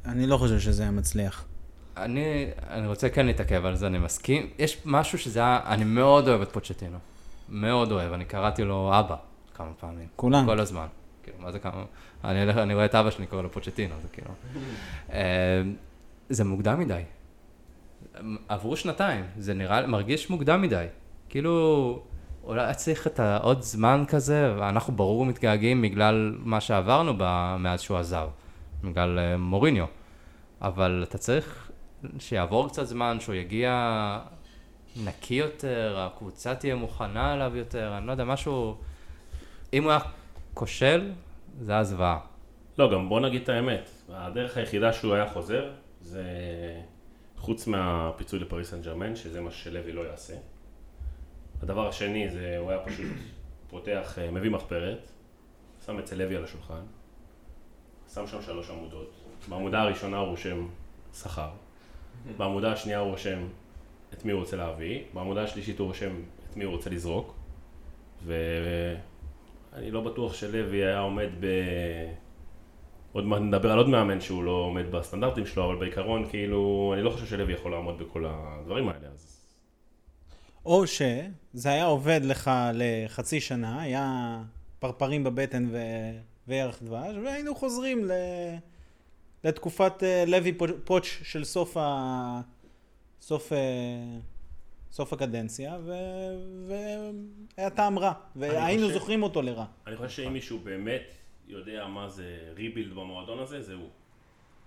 [0.05, 1.45] אני לא חושב שזה היה מצליח.
[1.97, 4.51] אני, אני רוצה כן להתעכב על זה, אני מסכים.
[4.59, 6.99] יש משהו שזה היה, אני מאוד אוהב את פוצ'טינו.
[7.49, 9.17] מאוד אוהב, אני קראתי לו אבא
[9.55, 10.07] כמה פעמים.
[10.17, 10.47] כולם.
[10.47, 10.87] כל הזמן.
[11.23, 11.85] כאילו, מה זה כמה?
[12.25, 14.31] אני, אני רואה את אבא שלי קורא לו פוצ'טינו, זה כאילו...
[16.33, 17.03] זה מוקדם מדי.
[18.49, 20.87] עברו שנתיים, זה נראה, מרגיש מוקדם מדי.
[21.29, 22.03] כאילו,
[22.45, 27.15] אולי צריך את העוד זמן כזה, ואנחנו ברור מתגעגעים בגלל מה שעברנו
[27.59, 28.29] מאז שהוא עזב,
[28.85, 29.87] בגלל אה, מוריניו.
[30.63, 31.71] אבל אתה צריך
[32.19, 34.19] שיעבור קצת זמן, שהוא יגיע
[35.05, 38.77] נקי יותר, הקבוצה תהיה מוכנה אליו יותר, אני לא יודע, משהו...
[39.73, 40.01] אם הוא היה
[40.55, 41.11] כושל,
[41.61, 42.19] זה היה זוועה.
[42.79, 45.71] לא, גם בוא נגיד את האמת, הדרך היחידה שהוא היה חוזר,
[46.03, 46.25] זה
[47.37, 50.35] חוץ מהפיצוי לפריס סן ג'רמן, שזה מה שלוי לא יעשה.
[51.63, 53.07] הדבר השני זה, הוא היה פשוט
[53.71, 55.11] פותח, אה, מביא מחפרת,
[55.87, 56.83] שם אצל לוי על השולחן,
[58.15, 59.11] שם שם שלוש עמודות.
[59.49, 60.69] בעמודה הראשונה הוא רושם
[61.15, 61.51] שכר,
[62.37, 63.49] בעמודה השנייה הוא רושם
[64.13, 67.35] את מי הוא רוצה להביא, בעמודה השלישית הוא רושם את מי הוא רוצה לזרוק,
[68.27, 71.47] ואני לא בטוח שלוי היה עומד ב...
[73.13, 77.03] עוד מעט נדבר על עוד מאמן שהוא לא עומד בסטנדרטים שלו, אבל בעיקרון, כאילו, אני
[77.03, 79.39] לא חושב שלוי יכול לעמוד בכל הדברים האלה, אז...
[80.67, 84.39] או שזה היה עובד לך לחצי שנה, היה
[84.79, 85.79] פרפרים בבטן ו...
[86.49, 88.13] וירח דבש, והיינו חוזרים ל...
[89.45, 92.41] לתקופת אה, לוי פו- פוטש של סוף, ה...
[93.21, 93.59] סוף, אה,
[94.93, 95.93] סוף הקדנציה, ו...
[97.57, 99.65] והיה טעם רע, והיינו חושב- זוכרים אותו לרע.
[99.87, 101.03] אני חושב שאם מישהו באמת
[101.49, 102.25] יודע מה זה
[102.57, 103.89] ריבילד במועדון הזה, זה הוא.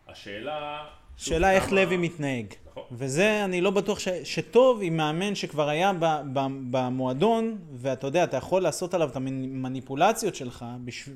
[0.07, 0.85] השאלה...
[1.17, 2.45] שאלה איך כמה- לוי מתנהג.
[2.67, 2.83] נכון.
[2.91, 6.39] וזה, אני לא בטוח ש, שטוב עם מאמן שכבר היה ב, ב,
[6.71, 11.11] במועדון, ואתה יודע, אתה יכול לעשות עליו את המניפולציות שלך, בשב...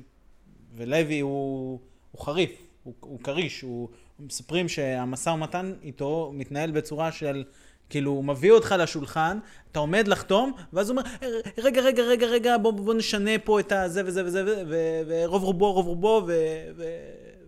[0.74, 1.78] ולוי הוא,
[2.12, 2.50] הוא חריף,
[2.82, 3.88] הוא, הוא כריש, הוא...
[4.20, 7.44] מספרים שהמשא ומתן איתו מתנהל בצורה של...
[7.90, 9.38] כאילו, הוא מביא אותך לשולחן,
[9.72, 11.10] אתה עומד לחתום, ואז הוא אומר,
[11.58, 14.64] רגע, רגע, רגע, רגע, בוא, בוא נשנה פה את הזה וזה וזה,
[15.06, 16.32] ורוב רובו, רוב רובו, ו-
[16.76, 16.84] ו-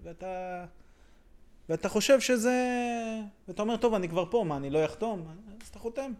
[0.05, 0.65] ואתה...
[1.69, 2.55] ואתה חושב שזה...
[3.49, 5.27] ואתה אומר, טוב, אני כבר פה, מה, אני לא אחתום?
[5.63, 6.13] אז אתה חותם.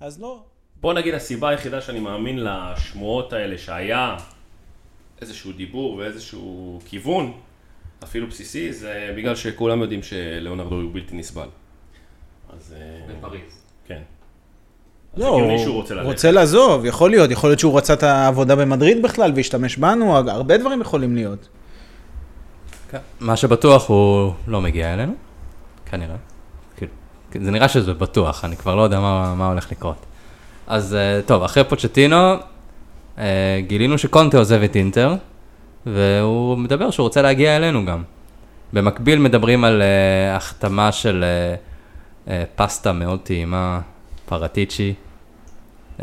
[0.00, 0.42] אז לא.
[0.80, 4.16] בוא נגיד הסיבה היחידה שאני מאמין לשמועות האלה שהיה
[5.20, 7.32] איזשהו דיבור ואיזשהו כיוון,
[8.02, 11.48] אפילו בסיסי, זה בגלל שכולם יודעים שלאונרדו הוא בלתי נסבל.
[12.50, 12.74] אז...
[12.78, 13.67] אה, בפריז.
[13.88, 14.00] כן.
[15.16, 16.06] לא, רוצה הוא ללכת.
[16.06, 17.30] רוצה לעזוב, יכול להיות.
[17.30, 21.48] יכול להיות שהוא רצה את העבודה במדריד בכלל והשתמש בנו, הרבה דברים יכולים להיות.
[22.90, 22.98] כן.
[23.20, 25.12] מה שבטוח הוא לא מגיע אלינו,
[25.90, 26.16] כנראה.
[26.76, 26.92] כאילו,
[27.44, 30.06] זה נראה שזה בטוח, אני כבר לא יודע מה, מה הולך לקרות.
[30.66, 32.34] אז אה, טוב, אחרי פוצ'טינו,
[33.18, 35.14] אה, גילינו שקונטה עוזב את אינטר,
[35.86, 38.02] והוא מדבר שהוא רוצה להגיע אלינו גם.
[38.72, 41.24] במקביל מדברים על אה, החתמה של
[42.56, 43.80] פסטה מאוד טעימה,
[44.26, 44.94] פרטיצ'י.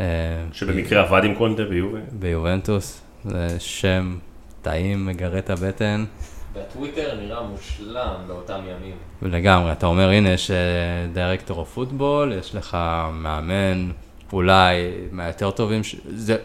[0.00, 0.04] אה,
[0.52, 1.98] שבמקרה עבד עם קונטה ביובה.
[2.12, 4.18] ביובנטוס, זה שם
[4.62, 6.04] טעים, מגרה את הבטן.
[6.52, 8.96] והטוויטר נראה מושלם באותם ימים.
[9.22, 10.50] לגמרי, אתה אומר, הנה, יש
[11.12, 12.78] director of football, יש לך
[13.12, 13.90] מאמן,
[14.32, 15.96] אולי מהיותר טובים, ש...
[16.06, 16.36] זה...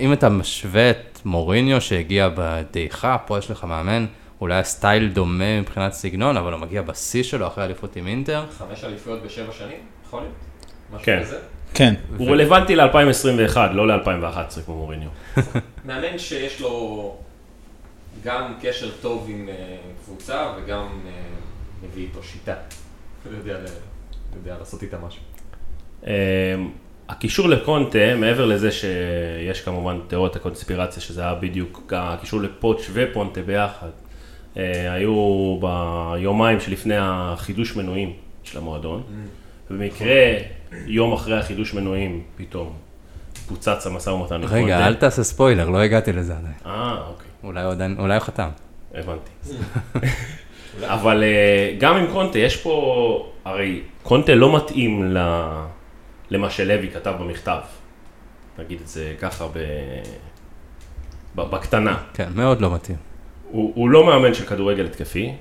[0.00, 4.06] אם אתה משווה את מוריניו שהגיע בדעיכה, פה יש לך מאמן,
[4.40, 8.44] אולי הסטייל דומה מבחינת סגנון, אבל הוא מגיע בשיא שלו אחרי אליפות עם אינטר.
[8.58, 9.80] חמש אליפויות בשבע שנים?
[10.06, 10.34] יכול להיות?
[10.92, 11.20] משהו כן.
[11.22, 11.38] כזה?
[11.74, 11.94] כן.
[12.16, 15.08] הוא רלוונטי ל-2021, לא ל-2011 כמו מוריניו.
[15.86, 17.16] מאמן שיש לו
[18.24, 21.12] גם קשר טוב עם אה, קבוצה וגם אה,
[21.82, 22.54] מביא איתו שיטה.
[23.24, 23.32] הוא
[24.36, 25.22] יודע, לעשות איתה משהו.
[26.06, 26.10] אמ,
[27.08, 33.86] הקישור לקונטה, מעבר לזה שיש כמובן תיאוריית הקונספירציה, שזה היה בדיוק הקישור לפוטש ופונטה ביחד,
[33.86, 34.07] אה,
[34.90, 38.12] היו ביומיים שלפני החידוש מנויים
[38.44, 39.02] של המועדון.
[39.70, 40.14] במקרה,
[40.86, 42.72] יום אחרי החידוש מנויים, פתאום
[43.48, 44.86] פוצץ המשא ומתן רגע.
[44.86, 46.54] אל תעשה ספוילר, לא הגעתי לזה עדיין.
[46.66, 47.26] אה, אוקיי.
[47.44, 48.48] אולי הוא עדיין, אולי הוא חתם.
[48.94, 49.30] הבנתי.
[50.94, 55.64] אבל אה, גם עם קונטה, יש פה, הרי קונטה לא מתאים ל-
[56.30, 57.58] למה שלוי כתב במכתב.
[58.58, 59.58] נגיד את זה ככה ב...
[61.34, 61.98] ב- בקטנה.
[62.14, 62.96] כן, מאוד לא מתאים.
[63.50, 65.32] הוא, הוא לא מאמן של כדורגל התקפי,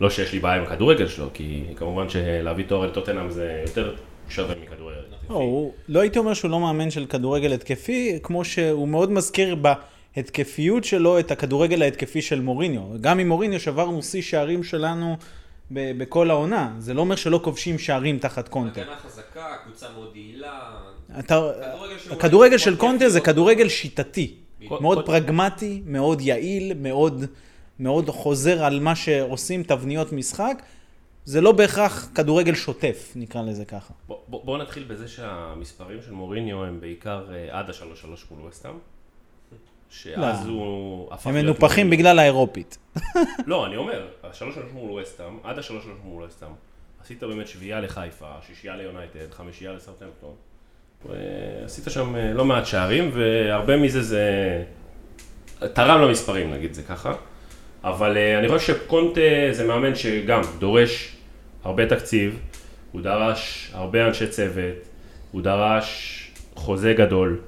[0.00, 3.94] לא שיש לי בעיה עם הכדורגל שלו, כי כמובן שלהביא תואר לטוטנאם זה יותר
[4.28, 5.26] שווה מכדורגל התקפי.
[5.30, 9.54] לא, הוא, לא הייתי אומר שהוא לא מאמן של כדורגל התקפי, כמו שהוא מאוד מזכיר
[9.54, 12.82] בהתקפיות שלו את הכדורגל ההתקפי של מוריניו.
[13.00, 15.16] גם עם מוריניו שברנו שיא שערים שלנו
[15.70, 16.74] ב- בכל העונה.
[16.78, 18.80] זה לא אומר שלא כובשים שערים תחת קונטה.
[18.80, 20.60] הגנה חזקה, קבוצה מאוד יעילה.
[21.18, 21.50] אתה,
[22.10, 24.34] הכדורגל של קונטה זה כדורגל שיטתי.
[24.80, 27.24] מאוד פרגמטי, מאוד יעיל, מאוד,
[27.82, 30.62] מאוד חוזר על מה שעושים תבניות משחק.
[31.24, 33.94] זה לא בהכרח כדורגל שוטף, נקרא לזה ככה.
[34.06, 38.48] בוא, בוא, בוא נתחיל בזה שהמספרים של מוריניו הם בעיקר אה, עד השלוש שלוש מול
[38.48, 38.72] וסטאם.
[39.90, 40.52] שאז לא.
[40.52, 41.98] הוא הפך הם מנופחים מוריניו.
[41.98, 42.78] בגלל האירופית.
[43.46, 46.48] לא, אני אומר, השלוש שלוש מול וסטאם, עד השלוש שלוש מול וסטאם,
[47.00, 50.34] עשית באמת שביעייה לחיפה, שישייה ליונייטד, חמישייה לסרטמפטון.
[51.06, 54.64] ועשית שם אה, לא מעט שערים, והרבה מזה זה
[55.58, 57.14] תרם למספרים, נגיד זה ככה.
[57.84, 61.16] אבל אה, אני חושב שקונטה זה מאמן שגם דורש
[61.64, 62.38] הרבה תקציב,
[62.92, 64.74] הוא דרש הרבה אנשי צוות,
[65.32, 66.18] הוא דרש
[66.54, 67.38] חוזה גדול.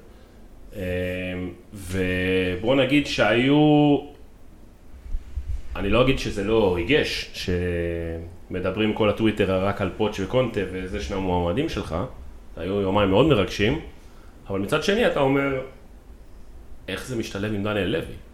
[0.75, 0.81] אה,
[1.73, 3.97] ובוא נגיד שהיו
[5.75, 11.17] אני לא אגיד שזה לא ריגש, שמדברים כל הטוויטר רק על פוטש וקונטה וזה שני
[11.17, 11.95] המועמדים שלך,
[12.57, 13.79] היו יומיים מאוד מרגשים,
[14.49, 15.61] אבל מצד שני אתה אומר,
[16.87, 18.24] איך זה משתלב עם דניאל לוי?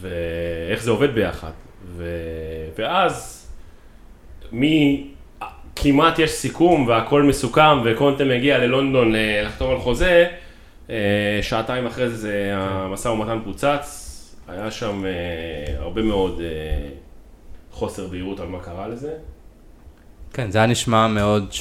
[0.00, 1.50] ואיך זה עובד ביחד.
[1.96, 2.04] ו...
[2.78, 3.46] ואז,
[4.52, 5.06] מי...
[5.82, 10.26] כמעט יש סיכום והכל מסוכם וקונטה מגיע ללונדון אה, לחתום על חוזה,
[10.90, 14.06] אה, שעתיים אחרי זה, זה המשא ומתן פוצץ,
[14.48, 15.10] היה שם אה,
[15.78, 16.40] הרבה מאוד
[17.72, 19.12] חוסר בהירות על מה קרה לזה.
[20.32, 21.52] כן, זה היה נשמע מאוד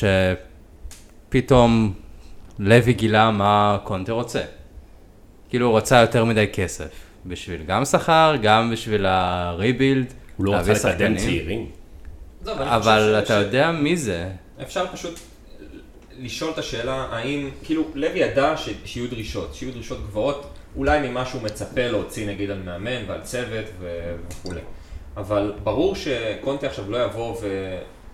[1.30, 1.94] שפתאום
[2.60, 4.42] לוי גילה מה קונטה רוצה.
[5.50, 7.09] כאילו הוא רצה יותר מדי כסף.
[7.26, 10.14] בשביל גם שכר, גם בשביל הריבילד.
[10.38, 11.18] הוא לא רצה לקדם.
[11.18, 11.70] צעירים.
[12.48, 14.30] אני אבל אתה יודע מי זה.
[14.62, 15.20] אפשר פשוט
[16.20, 21.26] לשאול את השאלה האם, כאילו, לוי ידע ש- שיהיו דרישות, שיהיו דרישות גבוהות, אולי ממה
[21.26, 24.60] שהוא מצפה להוציא נגיד על מאמן ועל צוות ו- וכולי.
[25.18, 27.38] אבל ברור שקונטה עכשיו לא יבוא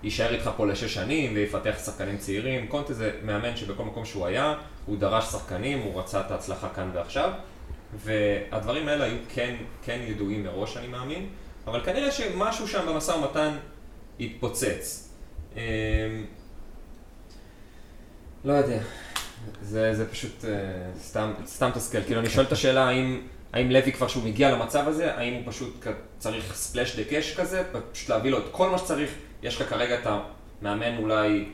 [0.04, 2.68] ויישאר איתך פה לשש שנים ויפתח שחקנים צעירים.
[2.68, 4.54] קונטה זה מאמן שבכל מקום שהוא היה,
[4.86, 7.30] הוא דרש שחקנים, הוא רצה את ההצלחה כאן ועכשיו.
[7.96, 11.30] והדברים האלה היו כן, כן ידועים מראש, אני מאמין,
[11.68, 13.58] אבל כנראה שמשהו שם במשא ומתן
[14.20, 15.10] התפוצץ.
[15.56, 15.62] אמ,
[18.46, 18.80] לא יודע,
[19.62, 20.52] זה, זה פשוט אה,
[21.00, 22.04] סתם, סתם תסכל.
[22.04, 23.22] כאילו, אני שואל את השאלה האם,
[23.54, 27.64] האם לוי כבר שהוא מגיע למצב הזה, האם הוא פשוט צריך ספלאש דה קאש כזה,
[27.92, 29.12] פשוט להביא לו את כל מה שצריך,
[29.44, 30.08] יש לך כרגע את
[30.62, 31.46] המאמן אולי,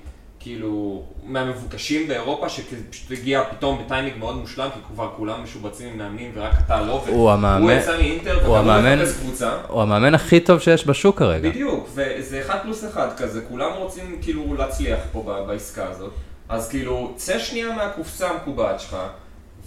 [0.44, 6.32] כאילו, מהמבוקשים באירופה, שפשוט הגיע פתאום בטיימינג מאוד מושלם, כי כבר כולם משובצים עם מאמנים
[6.36, 9.58] ורק אתה לא, הוא המאמן- הוא יצא מאינטר, ואתה לא מחפש קבוצה.
[9.68, 11.50] הוא המאמן הכי טוב שיש בשוק כרגע.
[11.50, 16.12] בדיוק, וזה אחד פלוס אחד כזה, כולם רוצים כאילו להצליח פה בעסקה הזאת.
[16.50, 18.98] אז כאילו, צא שנייה מהקופסה המקובעת שלך,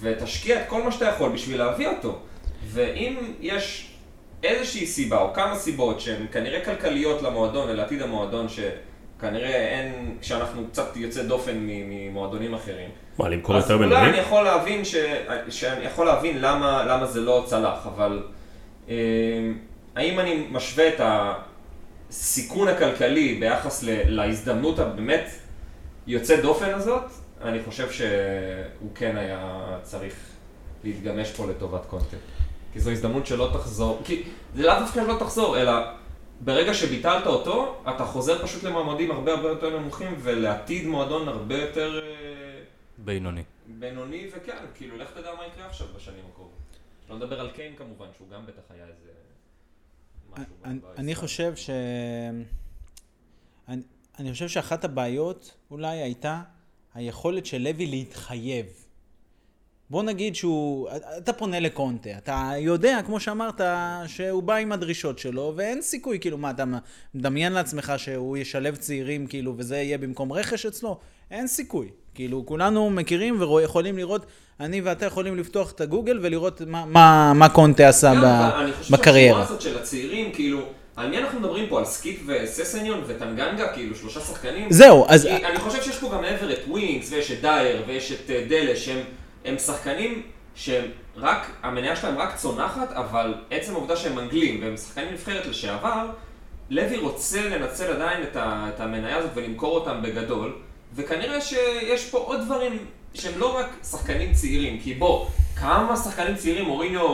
[0.01, 2.19] ותשקיע את כל מה שאתה יכול בשביל להביא אותו.
[2.73, 3.91] ואם יש
[4.43, 8.47] איזושהי סיבה, או כמה סיבות שהן כנראה כלכליות למועדון ולעתיד המועדון,
[9.19, 12.91] שכנראה אין, כשאנחנו קצת יוצא דופן ממועדונים אחרים.
[13.19, 14.09] מה, למכור אז יותר אולי מנויים?
[14.09, 14.97] אני יכול להבין, ש...
[15.49, 18.23] שאני יכול להבין למה, למה זה לא צלח, אבל
[18.89, 18.95] אה,
[19.97, 21.01] האם אני משווה את
[22.11, 23.89] הסיכון הכלכלי ביחס ל...
[24.07, 25.31] להזדמנות הבאמת
[26.07, 27.05] יוצא דופן הזאת,
[27.43, 30.15] אני חושב שהוא כן היה צריך
[30.85, 32.21] להתגמש פה לטובת קונטנט.
[32.73, 34.23] כי זו הזדמנות שלא תחזור, כי
[34.55, 35.73] זה לאו דווקא שלא תחזור, אלא
[36.41, 42.01] ברגע שביטלת אותו, אתה חוזר פשוט למעמדים הרבה הרבה יותר נמוכים ולעתיד מועדון הרבה יותר...
[42.05, 42.63] אה,
[42.99, 43.43] בינוני.
[43.67, 46.53] בינוני וכן, כאילו, לך תדע מה יקרה עכשיו בשנים הקרובות.
[47.11, 49.11] לא נדבר על קיין כמובן, שהוא גם בטח היה איזה...
[50.97, 51.71] אני- חושב ש...
[53.69, 53.83] אני,
[54.19, 56.43] אני חושב שאחת הבעיות אולי הייתה
[56.95, 58.84] היכולת של לוי להתחייב.
[59.91, 63.61] בוא נגיד שהוא, אתה פונה לקונטה, אתה יודע, כמו שאמרת,
[64.07, 66.65] שהוא בא עם הדרישות שלו, ואין סיכוי, כאילו, מה, אתה
[67.15, 70.99] מדמיין לעצמך שהוא ישלב צעירים, כאילו, וזה יהיה במקום רכש אצלו?
[71.31, 71.89] אין סיכוי.
[72.15, 74.27] כאילו, כולנו מכירים ויכולים לראות,
[74.61, 78.73] אני ואתה יכולים לפתוח את הגוגל ולראות מה, מה, מה קונטה עשה גם, ב, אני
[78.73, 79.43] חושב בקריירה.
[79.43, 80.61] הזאת של הצעירים, כאילו,
[80.97, 81.79] על מי אנחנו מדברים פה?
[81.79, 84.73] על סקיפ וססניון וטנגנגה, כאילו שלושה שחקנים?
[84.73, 85.27] זהו, אז...
[85.27, 88.77] אני חושב שיש פה גם מעבר את ווינקס, ויש את דייר, ויש את אה, דלה,
[88.77, 89.01] שהם
[89.45, 90.23] הם שחקנים
[90.55, 90.85] שהם
[91.17, 96.07] רק, המניה שלהם רק צונחת, אבל עצם העובדה שהם אנגלים, והם שחקנים נבחרת לשעבר,
[96.71, 100.57] לוי רוצה לנצל עדיין את, ה, את המניה הזאת ולמכור אותם בגדול,
[100.95, 102.79] וכנראה שיש פה עוד דברים
[103.15, 105.27] שהם לא רק שחקנים צעירים, כי בוא,
[105.57, 107.07] כמה שחקנים צעירים מוריניו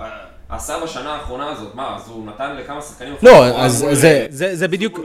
[0.00, 0.08] אה,
[0.48, 1.74] עשה בשנה האחרונה הזאת?
[1.74, 3.14] מה, אז הוא נתן לכמה שחקנים...
[3.22, 4.98] לא, אז מול- זה, זה, זה בדיוק...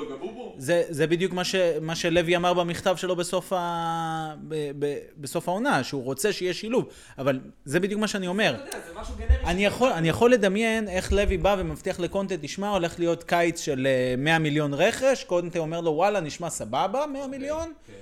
[0.58, 5.50] זה, זה בדיוק מה, ש, מה שלוי אמר במכתב שלו בסוף, ה, ב, ב, בסוף
[5.50, 6.90] העונה, שהוא רוצה שיהיה שילוב.
[7.18, 8.56] אבל זה בדיוק מה שאני אומר.
[8.56, 9.44] אתה יודע, זה משהו גנרי.
[9.46, 13.88] אני יכול, אני יכול לדמיין איך לוי בא ומבטיח לקונטה, תשמע, הולך להיות קיץ של
[13.88, 17.74] אה, 100 מיליון רכש, קונטה אומר לו, וואלה, נשמע סבבה, 100 מיליון?
[17.88, 17.94] כן.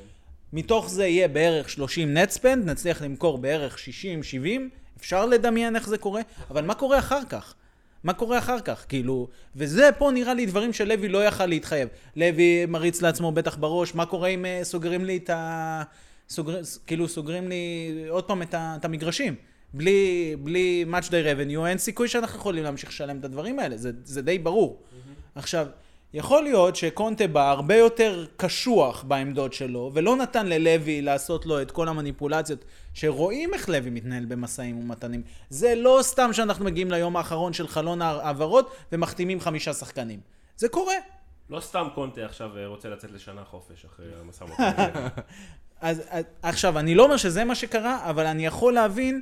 [0.53, 5.87] מתוך זה יהיה בערך 30 נט ספנד, נצליח למכור בערך 60, 70, אפשר לדמיין איך
[5.87, 7.53] זה קורה, אבל מה קורה אחר כך?
[8.05, 8.85] מה קורה אחר כך?
[8.89, 11.89] כאילו, וזה פה נראה לי דברים שלוי לא יכל להתחייב.
[12.15, 15.83] לוי מריץ לעצמו בטח בראש, מה קורה אם אה, סוגרים לי את ה...
[16.29, 16.61] סוגר...
[16.87, 18.75] כאילו סוגרים לי עוד פעם את, ה...
[18.79, 19.35] את המגרשים.
[19.73, 23.91] בלי, בלי match day revenue, אין סיכוי שאנחנו יכולים להמשיך לשלם את הדברים האלה, זה,
[24.03, 24.83] זה די ברור.
[25.35, 25.67] עכשיו,
[26.15, 31.71] יכול להיות שקונטה בא הרבה יותר קשוח בעמדות שלו, ולא נתן ללוי לעשות לו את
[31.71, 35.21] כל המניפולציות שרואים איך לוי מתנהל במשאים ומתנים.
[35.49, 40.19] זה לא סתם שאנחנו מגיעים ליום האחרון של חלון העברות ומחתימים חמישה שחקנים.
[40.57, 40.93] זה קורה.
[41.49, 44.89] לא סתם קונטה עכשיו אה, רוצה לצאת לשנה חופש אחרי המשא ומתן.
[45.81, 46.01] אז
[46.41, 49.21] עכשיו, אני לא אומר שזה מה שקרה, אבל אני יכול להבין,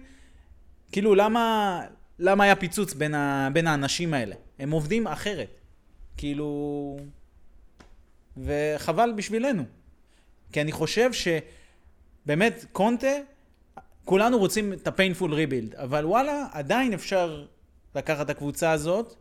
[0.91, 1.79] כאילו, למה,
[2.19, 4.35] למה היה פיצוץ בין, ה, בין האנשים האלה.
[4.59, 5.62] הם עובדים אחרת.
[6.17, 6.97] כאילו...
[8.37, 9.63] וחבל בשבילנו.
[10.51, 13.07] כי אני חושב שבאמת, קונטה,
[14.05, 17.45] כולנו רוצים את ה-painful rebuild, אבל וואלה, עדיין אפשר
[17.95, 19.15] לקחת את הקבוצה הזאת,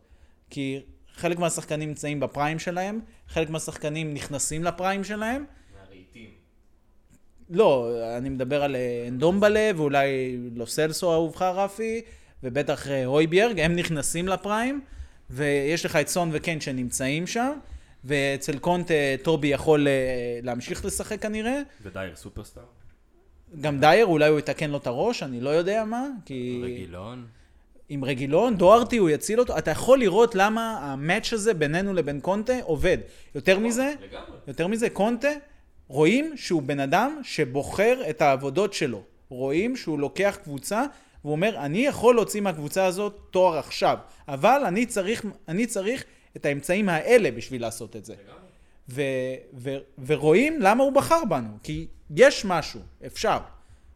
[0.49, 0.79] כי
[1.13, 6.29] חלק מהשחקנים נמצאים בפריים שלהם, חלק מהשחקנים נכנסים לפריים שלהם, מהרהיטים.
[7.49, 12.01] לא, אני מדבר על אה, אנדומבלה, ואולי לא סלסו אהובך רפי,
[12.43, 14.81] ובטח אה, הויביארג, הם נכנסים לפריים,
[15.33, 17.51] ויש לך את סון וקיין שנמצאים שם,
[18.03, 19.93] ואצל קונטה טובי יכול אה,
[20.43, 22.63] להמשיך לשחק כנראה, ודייר סופרסטאר.
[23.61, 26.61] גם דייר, אולי הוא יתקן לו את הראש, אני לא יודע מה, כי...
[26.63, 27.25] רגילון.
[27.89, 32.53] עם רגילון, דוארטי, הוא יציל אותו, אתה יכול לראות למה המאץ' הזה בינינו לבין קונטה
[32.61, 32.97] עובד.
[33.35, 34.37] יותר מזה, לגמרי.
[34.47, 35.29] יותר מזה, קונטה,
[35.87, 39.01] רואים שהוא בן אדם שבוחר את העבודות שלו.
[39.29, 40.83] רואים שהוא לוקח קבוצה,
[41.23, 46.03] והוא אומר, אני יכול להוציא מהקבוצה הזאת תואר עכשיו, אבל אני צריך, אני צריך
[46.35, 48.15] את האמצעים האלה בשביל לעשות את זה.
[48.89, 49.01] ו-
[49.53, 53.37] ו- ורואים למה הוא בחר בנו, כי יש משהו, אפשר.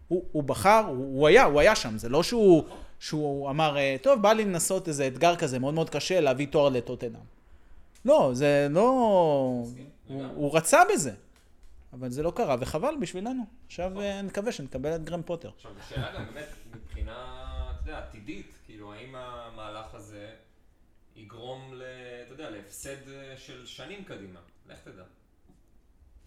[0.07, 2.63] הוא, הוא בחר, הוא, הוא היה, הוא היה שם, זה לא שהוא,
[2.99, 6.69] שהוא אמר, "אה, טוב, בא לי לנסות איזה אתגר כזה מאוד מאוד קשה להביא תואר
[6.69, 7.21] לטוטנאם.
[8.05, 8.81] לא, זה לא...
[10.07, 11.11] הוא, הוא רצה בזה,
[11.99, 13.43] אבל זה לא קרה, וחבל בשבילנו.
[13.67, 15.49] עכשיו אה, נקווה שנקבל את גרם פוטר.
[15.55, 17.13] עכשיו, זו שאלה גם באמת מבחינה,
[17.81, 20.29] אתה יודע, עתידית, כאילו, האם המהלך הזה
[21.15, 21.81] יגרום, ל,
[22.25, 24.39] אתה יודע, להפסד אה, של שנים קדימה?
[24.69, 25.03] לך תדע.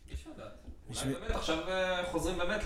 [0.09, 0.53] אי אפשר לדעת.
[1.05, 2.61] אולי באמת עכשיו אה, חוזרים באמת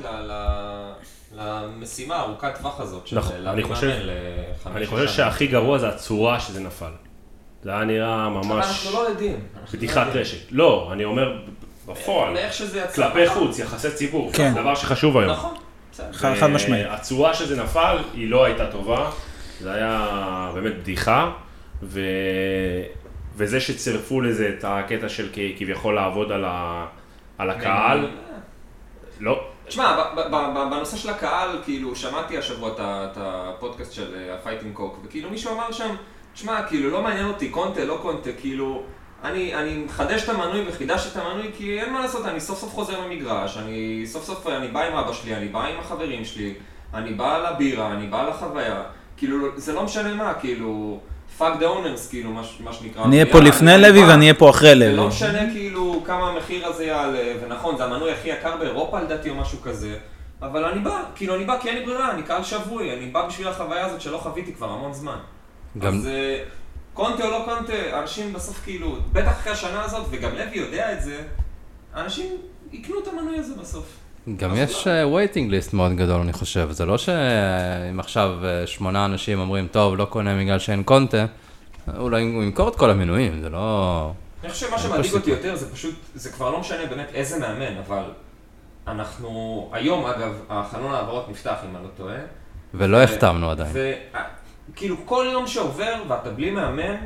[1.33, 4.07] למשימה ארוכת טווח הזאת של נכון, להביא אני חושב- מאמן
[4.53, 5.09] לחמש אני חושב.
[5.09, 6.93] שהכי גרוע זה הצורה שזה נפל.
[7.63, 9.49] זה היה נראה ממש אנחנו לא יודעים.
[9.55, 10.07] לא בדיחת.
[10.07, 10.53] רשת.
[10.53, 11.45] לא, אני אומר
[11.87, 12.95] בפועל, איך שזה יצא.
[12.95, 14.33] כלפי חוץ, יחסי ציבור.
[14.33, 14.53] כן.
[14.55, 15.33] זה דבר שחשוב היום.
[15.33, 15.55] נכון,
[15.93, 16.13] בסדר.
[16.13, 16.87] חד חד משמעית.
[16.91, 19.11] הצורה שזה נפל היא לא הייתה טובה,
[19.61, 21.31] זה היה באמת בדיחה,
[21.83, 22.01] ו...
[23.37, 25.29] וזה שצירפו לזה את הקטע של
[25.59, 26.87] כביכול לעבוד על, ה...
[27.39, 28.11] על הקהל,
[29.21, 29.45] לא.
[29.67, 30.15] תשמע,
[30.71, 35.73] בנושא של הקהל, כאילו, שמעתי השבוע את הפודקאסט של ה Fighting Cock, וכאילו מישהו אמר
[35.73, 35.95] שם,
[36.35, 38.83] תשמע, כאילו, לא מעניין אותי קונטה, לא קונטה, כאילו,
[39.25, 42.73] אני, אני מחדש את המנוי וחידשתי את המנוי, כי אין מה לעשות, אני סוף סוף
[42.75, 46.55] חוזר למגרש, אני סוף סוף, אני בא עם אבא שלי, אני בא עם החברים שלי,
[46.95, 48.83] אני בא לבירה, אני בא לחוויה,
[49.17, 50.99] כאילו, זה לא משנה מה, כאילו,
[51.39, 53.05] fuck the owners, כאילו, מה, מה שנקרא.
[53.05, 54.05] אני אהיה פה יאללה, לפני אני לוי.
[54.05, 55.07] ואני אהיה פה אחרי זה לא לוי.
[55.07, 59.59] משנה כאילו כמה המחיר הזה יעלה, ונכון, זה המנוי הכי יקר באירופה לדעתי או משהו
[59.63, 59.97] כזה,
[60.43, 63.27] אבל אני בא, כאילו אני בא כי אין לי ברירה, אני קהל שבוי, אני בא
[63.27, 65.17] בשביל החוויה הזאת שלא חוויתי כבר המון זמן.
[65.79, 66.39] גם- אז אה,
[66.95, 71.03] קונטה או לא קונטה, אנשים בסוף כאילו, בטח אחרי השנה הזאת, וגם לוי יודע את
[71.03, 71.23] זה,
[71.95, 72.27] אנשים
[72.73, 73.97] יקנו את המנוי הזה בסוף.
[74.37, 76.71] גם יש וייטינג ליסט מאוד גדול, אני חושב.
[76.71, 81.27] זה לא שאם עכשיו אה, שמונה אנשים אומרים, טוב, לא קונה בגלל שאין קונטה,
[81.99, 84.13] אולי הוא ימכור את כל המנויים, זה לא...
[84.45, 85.31] אני חושב שמה שמדאיג אותי.
[85.31, 88.03] יותר זה פשוט, זה כבר לא משנה באמת איזה מאמן, אבל
[88.87, 92.17] אנחנו, היום אגב, החלון העברות נפתח אם אני לא טועה.
[92.75, 93.73] ולא החתמנו עדיין.
[94.71, 96.97] וכאילו כל יום שעובר ואתה בלי מאמן,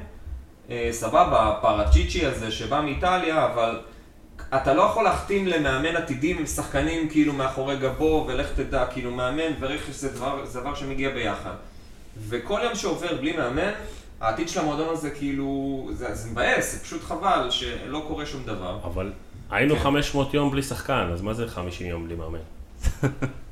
[0.70, 3.80] אה, סבבה, הפרצ'יצ'י הזה שבא מאיטליה, אבל
[4.54, 9.52] אתה לא יכול להחתים למאמן עתידי עם שחקנים כאילו מאחורי גבו, ולך תדע, כאילו מאמן
[9.61, 11.54] ורכש זה דבר, זה דבר שמגיע ביחד.
[12.28, 13.72] וכל יום שעובר בלי מאמן,
[14.20, 18.78] העתיד של המועדון הזה כאילו, זה, זה מבאס, זה פשוט חבל שלא קורה שום דבר.
[18.84, 19.12] אבל
[19.50, 19.82] היינו כן.
[19.82, 22.38] 500 יום בלי שחקן, אז מה זה 50 יום בלי מאמן?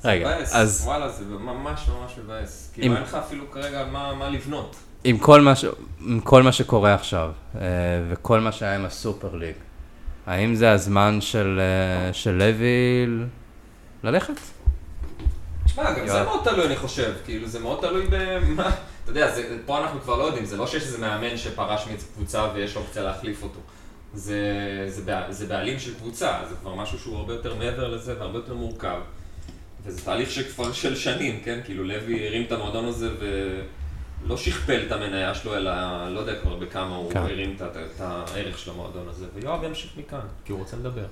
[0.00, 2.70] זה רגע, מבאס, אז וואלה, זה ממש ממש מבאס.
[2.74, 4.76] כאילו אם- אין לך אפילו כרגע מה, מה לבנות.
[5.04, 5.64] עם כל מה, ש...
[6.00, 7.60] עם כל מה שקורה עכשיו, אה,
[8.10, 9.54] וכל מה שהיה עם הסופר ליג,
[10.26, 11.60] האם זה הזמן של,
[12.08, 13.06] אה, של לוי
[14.04, 14.34] ללכת?
[15.64, 16.24] תשמע, גם זה יואב.
[16.26, 17.12] מאוד תלוי, אני חושב.
[17.24, 18.68] כאילו, זה מאוד תלוי במה...
[19.04, 22.06] אתה יודע, זה, פה אנחנו כבר לא יודעים, זה לא שיש איזה מאמן שפרש מאיזה
[22.14, 23.60] קבוצה ויש אופציה להחליף אותו.
[24.14, 24.36] זה,
[24.88, 28.38] זה, בע- זה בעלים של קבוצה, זה כבר משהו שהוא הרבה יותר מעבר לזה והרבה
[28.38, 28.98] יותר מורכב.
[29.84, 31.60] וזה תהליך שכבר של שנים, כן?
[31.64, 35.72] כאילו, לוי הרים את המועדון הזה ולא שכפל את המניה שלו, אלא
[36.08, 37.18] לא יודע כבר בכמה הוא כן.
[37.18, 39.26] הרים את, את הערך של המועדון הזה.
[39.34, 41.06] ויואב ימשיך מכאן, כי הוא רוצה לדבר.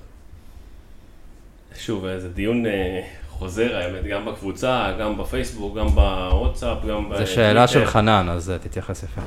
[1.75, 7.25] שוב, זה דיון אה, חוזר, האמת, גם בקבוצה, גם בפייסבוק, גם בוואטסאפ, גם זו בטוויטר.
[7.25, 9.21] שאלה של חנן, אז אה, תתייחס יפה.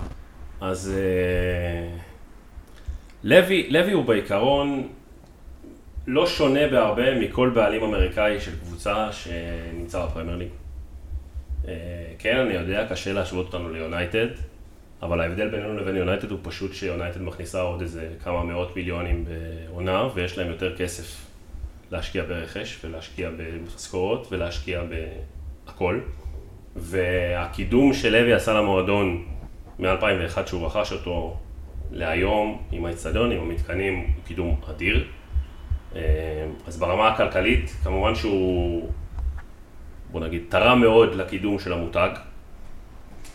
[0.60, 1.96] אז אה,
[3.24, 4.88] לוי, לוי הוא בעיקרון
[6.06, 10.48] לא שונה בהרבה מכל בעלים אמריקאי של קבוצה שנמצא בפרמייר ליג.
[11.68, 11.72] אה,
[12.18, 14.26] כן, אני יודע, קשה להשוות אותנו ליונייטד,
[15.02, 20.08] אבל ההבדל בינינו לבין יונייטד הוא פשוט שיונייטד מכניסה עוד איזה כמה מאות מיליונים בעונה,
[20.14, 21.26] ויש להם יותר כסף
[21.90, 24.82] להשקיע ברכש, ולהשקיע במשכורות, ולהשקיע
[25.64, 26.00] בהכל.
[26.76, 29.24] והקידום שלוי עשה למועדון
[29.78, 31.36] מ-2001 שהוא רכש אותו
[31.90, 35.04] להיום, עם האצטדיון, עם המתקנים, הוא קידום אדיר.
[35.96, 36.00] אה,
[36.66, 38.90] אז ברמה הכלכלית, כמובן שהוא,
[40.10, 42.10] בוא נגיד, תרם מאוד לקידום של המותג.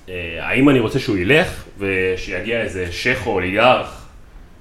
[0.10, 4.05] אה, האם אני רוצה שהוא ילך ושיגיע איזה שייח או אוליגרך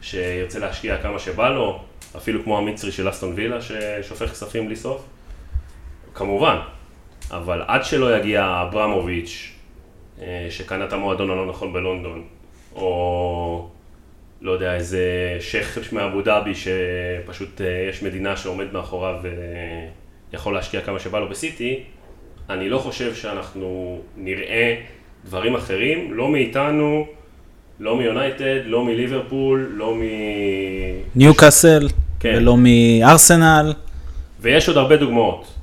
[0.02, 1.82] שירצה להשקיע כמה שבא לו,
[2.16, 5.04] אפילו כמו המצרי של אסטון וילה ששופך כספים בלי סוף?
[6.14, 6.56] כמובן,
[7.30, 9.52] אבל עד שלא יגיע אברמוביץ'
[10.22, 12.24] אה, שקנה את המועדון הלא נכון בלונדון,
[12.74, 13.70] או
[14.40, 15.00] לא יודע, איזה
[15.40, 19.14] שייח מאבו דאבי שפשוט אה, יש מדינה שעומד מאחוריו
[20.32, 21.82] ויכול להשקיע כמה שבא לו בסיטי,
[22.50, 24.74] אני לא חושב שאנחנו נראה
[25.24, 27.06] דברים אחרים, לא מאיתנו,
[27.80, 30.00] לא מיונייטד, לא מליברפול, לא מ...
[31.14, 31.88] ניוקאסל,
[32.20, 32.34] כן.
[32.36, 33.72] ולא מארסנל.
[34.40, 35.54] ויש עוד הרבה דוגמאות.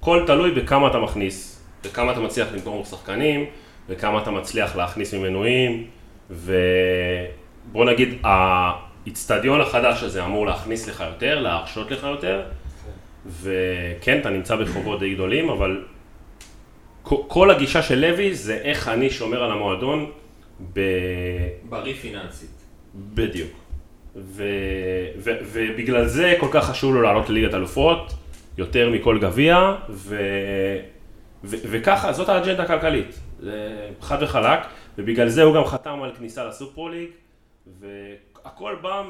[0.00, 3.44] הכל תלוי בכמה אתה מכניס, בכמה אתה מצליח למכור שחקנים,
[3.88, 5.86] וכמה אתה מצליח להכניס ממנויים,
[7.70, 12.42] ובוא נגיד, האיצטדיון החדש הזה אמור להכניס לך יותר, להרשות לך יותר,
[13.42, 15.84] וכן, אתה נמצא בחובות די גדולים, אבל
[17.02, 20.10] כל- הגישה של לוי זה איך אני שומר על המועדון
[20.72, 20.80] ב...
[21.68, 22.50] בריא פיננסית.
[22.94, 23.50] בדיוק.
[24.16, 24.44] ו,
[25.18, 28.12] ו, ובגלל זה כל כך חשוב לו לעלות לליגת אלופות,
[28.58, 30.16] יותר מכל גביע, ו,
[31.44, 33.20] ו, וככה, זאת האג'נדה הכלכלית,
[34.00, 34.60] חד וחלק,
[34.98, 37.08] ובגלל זה הוא גם חתם על כניסה לסופרו ליג,
[37.80, 39.02] והכל בא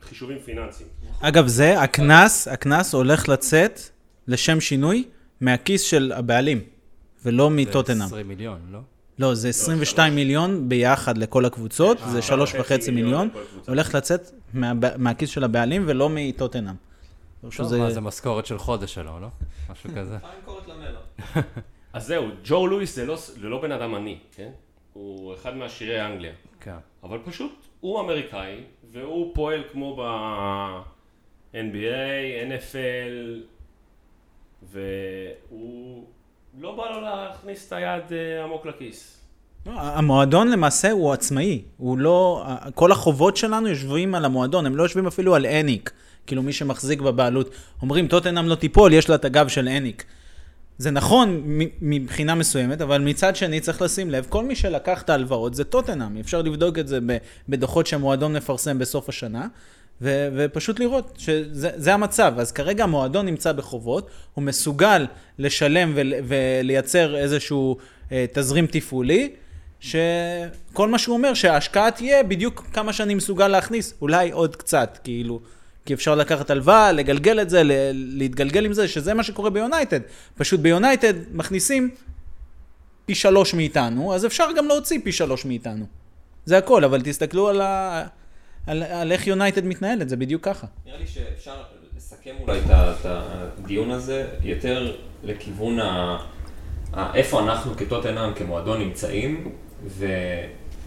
[0.00, 0.88] מחישובים פיננסיים.
[1.20, 3.80] אגב, זה, הקנס, הקנס הולך לצאת,
[4.28, 5.04] לשם שינוי,
[5.40, 6.60] מהכיס של הבעלים,
[7.24, 8.02] ולא מטוטנאם.
[8.06, 8.78] 20 מיליון, לא?
[9.18, 13.72] לא, זה 22 מיליון ביחד לכל הקבוצות, זה שלוש וחצי מיליון, לכל קבוצה.
[13.72, 16.74] הולך לצאת מהב- מהכיס של הבעלים ולא מטוטנאם.
[17.42, 19.28] טוב, שזה- מה, זה משכורת של חודש שלו, לא?
[19.70, 20.16] משהו כזה.
[21.92, 24.48] אז זהו, ג'ו לואיס זה לא, זה לא בן אדם עני, כן?
[24.92, 26.32] הוא אחד מעשירי אנגליה.
[26.66, 26.76] כן.
[27.02, 28.56] אבל פשוט הוא אמריקאי,
[28.92, 31.56] והוא פועל כמו ב-NBA,
[32.48, 33.14] NFL,
[34.62, 36.04] והוא
[36.60, 39.20] לא בא לו להכניס את היד אה, עמוק לכיס.
[39.66, 44.82] לא, המועדון למעשה הוא עצמאי, הוא לא, כל החובות שלנו יושבים על המועדון, הם לא
[44.82, 45.92] יושבים אפילו על אניק,
[46.26, 47.50] כאילו מי שמחזיק בבעלות.
[47.82, 50.04] אומרים, טוטנאם לא תיפול, יש לה את הגב של אניק.
[50.78, 51.42] זה נכון
[51.80, 56.16] מבחינה מסוימת, אבל מצד שני צריך לשים לב, כל מי שלקח את ההלוואות זה טוטנאם,
[56.20, 56.98] אפשר לבדוק את זה
[57.48, 59.46] בדוחות שהמועדון מפרסם בסוף השנה,
[60.02, 62.34] ו- ופשוט לראות שזה זה המצב.
[62.38, 65.06] אז כרגע המועדון נמצא בחובות, הוא מסוגל
[65.38, 67.76] לשלם ול- ולייצר איזשהו
[68.12, 69.30] אה, תזרים תפעולי,
[69.80, 75.40] שכל מה שהוא אומר שההשקעה תהיה בדיוק כמה שאני מסוגל להכניס, אולי עוד קצת, כאילו,
[75.86, 77.62] כי אפשר לקחת הלוואה, לגלגל את זה,
[77.94, 80.00] להתגלגל עם זה, שזה מה שקורה ביונייטד.
[80.34, 81.90] פשוט ביונייטד מכניסים
[83.06, 85.86] פי שלוש מאיתנו, אז אפשר גם להוציא פי שלוש מאיתנו.
[86.44, 88.04] זה הכל, אבל תסתכלו על, ה...
[88.66, 90.66] על, על איך יונייטד מתנהלת, זה בדיוק ככה.
[90.86, 91.54] נראה לי שאפשר
[91.96, 96.18] לסכם אולי את הדיון הזה יותר לכיוון ה...
[97.14, 99.52] איפה אנחנו כטוטנאם, כמועדון נמצאים,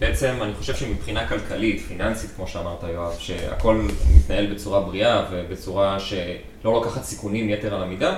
[0.00, 3.86] ובעצם אני חושב שמבחינה כלכלית, פיננסית, כמו שאמרת יואב, שהכל
[4.16, 8.16] מתנהל בצורה בריאה ובצורה שלא לוקחת סיכונים יתר על המידה,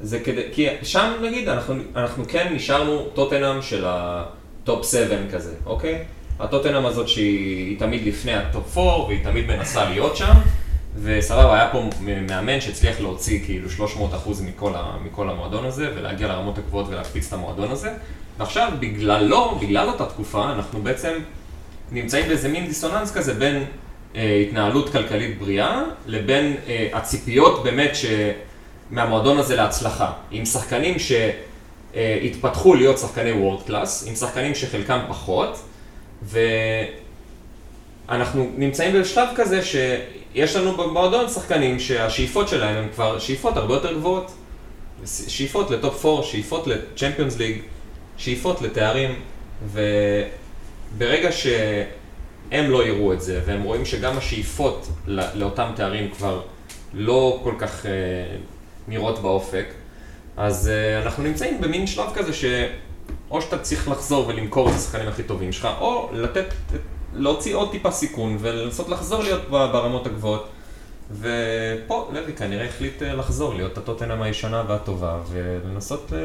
[0.00, 5.54] זה כדי, כי שם נגיד, אנחנו, אנחנו כן נשארנו טוטנאם של ה top 7 כזה,
[5.66, 6.04] אוקיי?
[6.38, 10.32] הטוטנאם הזאת שהיא היא תמיד לפני ה top 4 והיא תמיד מנסה להיות שם,
[11.02, 14.72] וסבבה, היה פה מאמן שהצליח להוציא כאילו 300 אחוז מכל,
[15.04, 17.92] מכל המועדון הזה ולהגיע לרמות הגבוהות ולהקפיץ את המועדון הזה,
[18.38, 21.12] ועכשיו בגללו, בגלל אותה תקופה, אנחנו בעצם
[21.92, 23.64] נמצאים באיזה מין דיסוננס כזה בין
[24.16, 28.06] אה, התנהלות כלכלית בריאה לבין אה, הציפיות באמת ש...
[28.90, 35.58] מהמועדון הזה להצלחה, עם שחקנים שהתפתחו להיות שחקני world class, עם שחקנים שחלקם פחות,
[38.08, 43.94] ואנחנו נמצאים בשלב כזה שיש לנו במועדון שחקנים שהשאיפות שלהם הן כבר שאיפות הרבה יותר
[43.94, 44.32] גבוהות.
[45.28, 47.62] שאיפות לטופ 4, שאיפות לצ'מפיונס ליג,
[48.16, 49.14] שאיפות לתארים,
[49.72, 56.40] וברגע שהם לא יראו את זה, והם רואים שגם השאיפות לא- לאותם תארים כבר
[56.94, 57.90] לא כל כך אה,
[58.88, 59.66] נראות באופק,
[60.36, 65.22] אז אה, אנחנו נמצאים במין שלב כזה שאו שאתה צריך לחזור ולמכור את השחקנים הכי
[65.22, 66.46] טובים שלך, או לתת,
[67.16, 70.48] להוציא עוד טיפה סיכון ולנסות לחזור להיות ברמות הגבוהות.
[71.10, 76.18] ופה לוי כנראה החליט אה, לחזור, להיות הטוטנאם הישנה והטובה, ולנסות אה,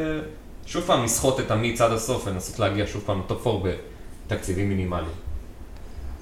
[0.65, 3.69] שוב פעם לסחוט את המיץ עד הסוף, ולנסות להגיע שוב פעם לטופ 4
[4.27, 5.11] בתקציבים מינימליים.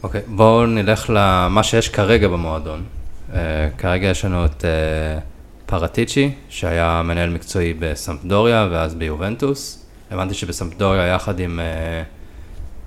[0.03, 2.83] אוקיי, בואו נלך למה שיש כרגע במועדון.
[3.29, 3.33] Uh,
[3.77, 5.21] כרגע יש לנו את uh,
[5.65, 9.85] פרטיצ'י, שהיה מנהל מקצועי בסמפדוריה ואז ביובנטוס.
[10.11, 11.59] הבנתי שבסמפדוריה יחד עם...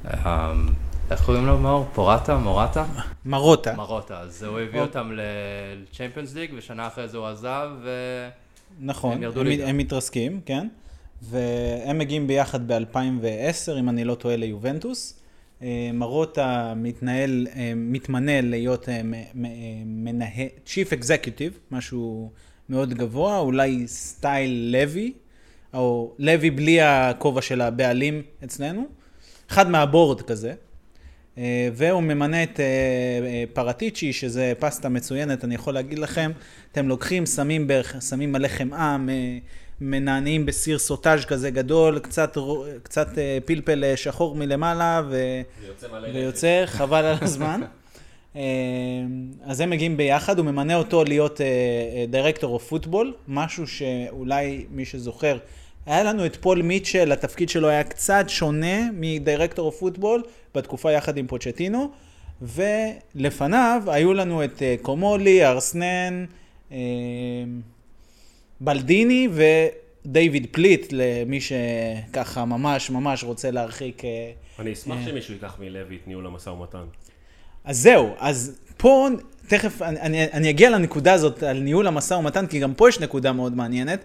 [0.04, 0.16] Uh,
[1.10, 1.86] איך קוראים לו מאור?
[1.94, 2.36] פורטה?
[2.36, 2.84] מורטה?
[3.24, 3.74] מרוטה.
[3.74, 4.20] מרוטה.
[4.20, 7.70] אז הוא הביא אותם לצ'מפיונס ליג, ושנה אחרי זה הוא עזב.
[8.80, 9.66] נכון, הם ירדו הם, ליגה.
[9.66, 10.68] הם מתרסקים, כן.
[11.22, 15.20] והם מגיעים ביחד ב-2010, אם אני לא טועה, ליובנטוס.
[15.62, 19.00] אה, מרוטה מתנהל, אה, מתמנה להיות אה,
[19.84, 22.30] מנהל, Chief Executive, משהו
[22.68, 25.12] מאוד גבוה, אולי סטייל לוי,
[25.74, 28.84] או לוי בלי הכובע של הבעלים אצלנו.
[29.50, 30.54] אחד מהבורד כזה.
[31.38, 32.64] אה, והוא ממנה את אה,
[33.26, 36.30] אה, פרטיצ'י, שזה פסטה מצוינת, אני יכול להגיד לכם,
[36.72, 38.96] אתם לוקחים, שמים בערך, שמים מלא חמאה,
[39.80, 42.36] מנענעים בסיר סוטאז' כזה גדול, קצת,
[42.82, 43.08] קצת
[43.44, 45.40] פלפל שחור מלמעלה, ו...
[45.60, 47.60] זה יוצא מלא ויוצא חבל על הזמן.
[49.44, 51.40] אז הם מגיעים ביחד, הוא ממנה אותו להיות
[52.10, 55.38] director of football, משהו שאולי מי שזוכר,
[55.90, 60.22] היה לנו את פול מיטשל, התפקיד שלו היה קצת שונה מ director football,
[60.54, 61.90] בתקופה יחד עם פוצ'טינו,
[62.42, 66.24] ולפניו היו לנו את אה, קומולי, ארנסן,
[66.72, 66.78] אה,
[68.60, 69.28] בלדיני
[70.04, 76.08] ודייוויד פליט, למי שככה ממש ממש רוצה להרחיק אה, אני אשמח שמישהו ייקח מלוי את
[76.08, 76.84] ניהול המשא ומתן.
[77.64, 79.08] אז זהו, אז פה,
[79.48, 83.00] תכף אני, אני, אני אגיע לנקודה הזאת על ניהול המשא ומתן, כי גם פה יש
[83.00, 84.04] נקודה מאוד מעניינת,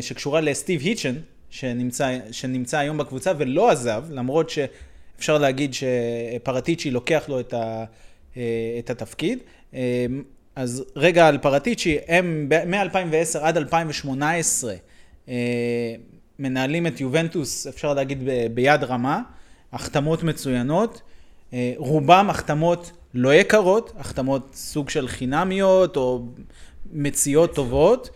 [0.00, 1.14] שקשורה לסטיב היטשן,
[1.50, 7.84] שנמצא, שנמצא היום בקבוצה ולא עזב, למרות שאפשר להגיד שפרטיצ'י לוקח לו את, ה,
[8.36, 8.42] אה,
[8.78, 9.38] את התפקיד.
[9.74, 10.06] אה,
[10.56, 14.74] אז רגע על פרטיצ'י, הם מ-2010 עד 2018
[15.28, 15.34] אה,
[16.38, 19.22] מנהלים את יובנטוס, אפשר להגיד ב- ביד רמה,
[19.72, 21.02] החתמות מצוינות.
[21.52, 26.22] אה, רובם החתמות לא יקרות, החתמות סוג של חינמיות או
[26.92, 28.10] מציאות טובות.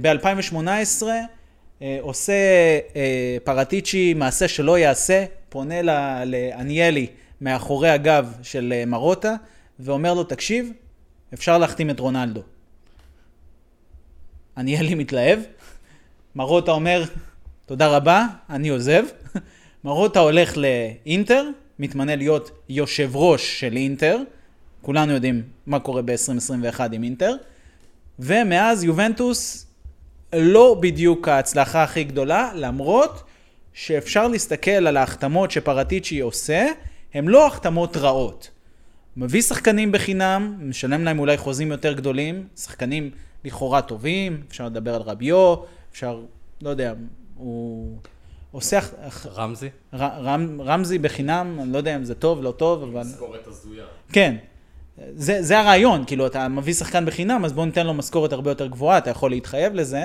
[0.00, 1.02] ב-2018
[2.00, 2.32] עושה
[2.96, 5.82] אה, פרטיצ'י מעשה שלא יעשה, פונה
[6.24, 7.06] לאניאלי
[7.40, 9.34] מאחורי הגב של אה, מרוטה
[9.80, 10.72] ואומר לו, תקשיב,
[11.34, 12.42] אפשר להחתים את רונלדו.
[14.56, 15.38] אניאלי מתלהב,
[16.34, 17.04] מרוטה אומר,
[17.66, 19.04] תודה רבה, אני עוזב.
[19.84, 24.18] מרוטה הולך לאינטר, מתמנה להיות יושב ראש של אינטר,
[24.82, 27.36] כולנו יודעים מה קורה ב-2021 עם אינטר,
[28.18, 29.66] ומאז יובנטוס
[30.32, 33.22] לא בדיוק ההצלחה הכי גדולה, למרות
[33.72, 36.66] שאפשר להסתכל על ההחתמות שפרטיצ'י עושה,
[37.14, 38.50] הן לא החתמות רעות.
[39.16, 43.10] מביא שחקנים בחינם, משלם להם אולי חוזים יותר גדולים, שחקנים
[43.44, 45.54] לכאורה טובים, אפשר לדבר על רביו,
[45.92, 46.22] אפשר,
[46.62, 46.94] לא יודע,
[47.36, 47.96] הוא
[48.52, 48.78] עושה...
[49.26, 49.68] רמזי?
[49.94, 53.00] ר- רמ, רמזי בחינם, אני לא יודע אם זה טוב, לא טוב, אבל...
[53.00, 53.84] משכורת הזויה.
[54.12, 54.36] כן.
[55.14, 58.66] זה, זה הרעיון, כאילו, אתה מביא שחקן בחינם, אז בוא ניתן לו משכורת הרבה יותר
[58.66, 60.04] גבוהה, אתה יכול להתחייב לזה.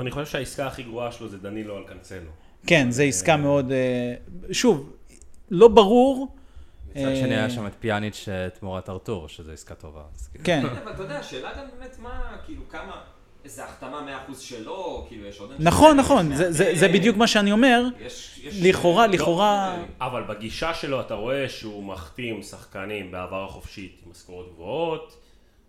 [0.00, 2.30] אני חושב- שהעסקה הכי גרועה שלו זה דנילו על קנצלו.
[2.66, 3.72] כן, זו עסקה מאוד...
[3.72, 4.14] אה,
[4.52, 4.92] שוב,
[5.50, 6.36] לא ברור.
[6.90, 10.02] מצד אה, שני היה שם את פיאניץ' אה, תמורת ארתור, שזו עסקה טובה.
[10.32, 10.44] כאילו.
[10.44, 13.00] כן, אבל אתה יודע, השאלה גם באמת מה, כאילו, כמה,
[13.44, 15.50] איזה החתמה 100% שלו, כאילו, יש עוד...
[15.58, 17.82] נכון, נכון, זה- זה זה בדיוק מה שאני אומר.
[18.00, 24.02] יש- יש- לכאורה, לא, לכאורה- אבל בגישה שלו אתה רואה שהוא מחתים שחקנים בעבר החופשית
[24.06, 25.16] עם משכורות גבוהות,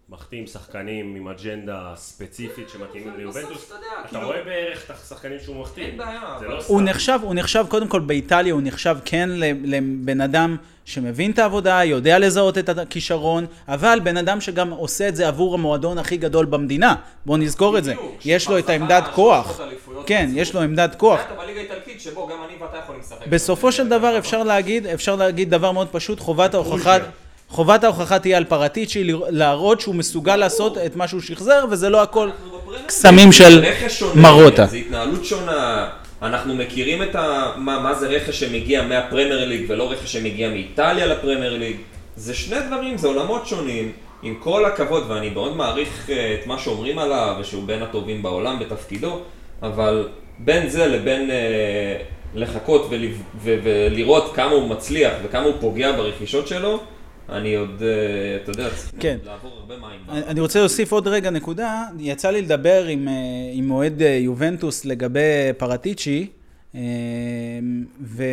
[0.10, 3.72] מחתים שחקנים עם אג'נדה ספציפית שמתאימים ליובנטוס.
[3.72, 3.76] אתה
[4.10, 5.84] כאילו- רואה בערך את השחקנים שהוא מחתים.
[5.84, 6.86] אין בעיה, זה לא הוא סתם.
[6.90, 11.84] נחשב, הוא נחשב, קודם כל באיטליה, הוא נחשב כן ל- לבן אדם שמבין את העבודה,
[11.84, 16.46] יודע לזהות את הכישרון, אבל בן אדם שגם עושה את זה עבור המועדון הכי גדול
[16.46, 16.96] במדינה.
[17.26, 17.94] בואו נזכור את זה.
[18.26, 19.60] יש לו את העמדת כוח.
[20.06, 20.30] כן.
[20.34, 21.20] יש לו עמדת כוח.
[23.30, 26.98] בסופו של דבר אפשר להגיד, אפשר להגיד דבר מאוד פשוט, חובת ההוכחה,
[27.54, 32.02] חובת ההוכחה תהיה על פרטיצ'י, להראות שהוא מסוגל לעשות את מה שהוא שחזר, וזה לא
[32.02, 32.30] הכל
[32.86, 33.64] קסמים של
[34.16, 34.66] מרוטה.
[34.66, 35.90] זה התנהלות שונה,
[36.22, 37.52] אנחנו מכירים את ה...
[37.58, 41.76] מה, מה זה רכש שמגיע מהפרמייר ליג ולא רכש שמגיע מאיטליה לפרמייר ליג.
[42.16, 43.92] זה שני דברים, זה עולמות שונים.
[44.24, 48.60] עם כל הכבוד, ואני מאוד מעריך אה, את מה שאומרים עליו, ושהוא בין הטובים בעולם
[48.60, 49.20] בתפקידו,
[49.64, 50.08] אבל
[50.40, 51.98] בין זה לבין אה,
[52.36, 56.80] לחכות ו- ולראות כמה הוא מצליח וכמה הוא פוגע ברכישות שלו,
[57.30, 58.70] אני עוד, אה, אתה יודע,
[59.00, 59.18] כן.
[59.26, 60.00] לעבור הרבה מים.
[60.28, 63.14] אני רוצה להוסיף עוד רגע נקודה, יצא לי לדבר עם, אה,
[63.54, 66.28] עם אוהד אה, יובנטוס לגבי פרטיצ'י,
[68.02, 68.24] ו...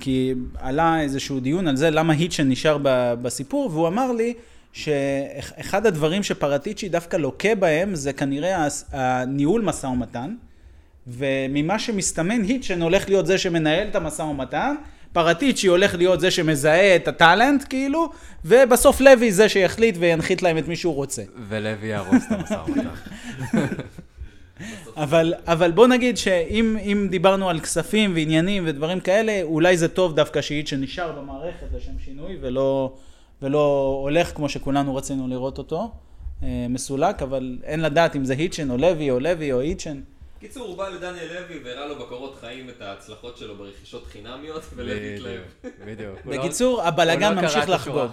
[0.00, 2.78] כי עלה איזשהו דיון על זה למה היטשן נשאר
[3.22, 4.34] בסיפור, והוא אמר לי
[4.72, 10.34] שאחד הדברים שפרטיצ'י דווקא לוקה בהם זה כנראה הניהול משא ומתן,
[11.06, 14.74] וממה שמסתמן היטשן הולך להיות זה שמנהל את המשא ומתן,
[15.14, 18.10] פרטיצ'י הולך להיות זה שמזהה את הטאלנט כאילו,
[18.44, 21.22] ובסוף לוי זה שיחליט וינחית להם את מי שהוא רוצה.
[21.48, 22.88] ולוי יהרוס את המשא ומתן.
[24.96, 30.16] אבל, אבל בוא נגיד שאם אם דיברנו על כספים ועניינים ודברים כאלה, אולי זה טוב
[30.16, 32.92] דווקא שהיטשן נשאר במערכת לשם שינוי, ולא,
[33.42, 35.90] ולא הולך כמו שכולנו רצינו לראות אותו,
[36.42, 40.00] אה, מסולק, אבל אין לדעת אם זה היטשן או לוי או לוי או היטשן.
[40.46, 45.14] קיצור, הוא בא לדניאל לוי והראה לו בקורות חיים את ההצלחות שלו ברכישות חינמיות, ולוי
[45.14, 45.40] התלהב.
[45.86, 48.10] בדיוק, לא- בקיצור, הוא הבלגן לא ממשיך לחגוג.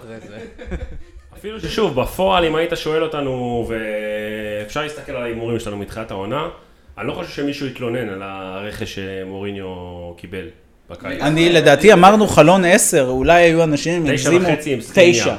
[1.38, 6.48] אפילו ששוב, בפועל, אם היית שואל אותנו, ואפשר להסתכל על ההימורים שלנו מתחילת העונה,
[6.98, 9.66] אני לא חושב שמישהו יתלונן על הרכש שמוריניו
[10.16, 10.48] קיבל
[10.90, 11.20] בקיץ.
[11.20, 15.24] אני לדעתי אמרנו חלון 10, אולי היו אנשים הגזימו עם סקריניאר.
[15.24, 15.36] תשע.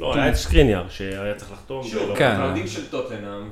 [0.00, 1.84] לא, היה את שקריניאר שהיה צריך לחתום.
[1.84, 2.40] שוב, כן.
[2.40, 3.50] אוהדים של טוטנאם,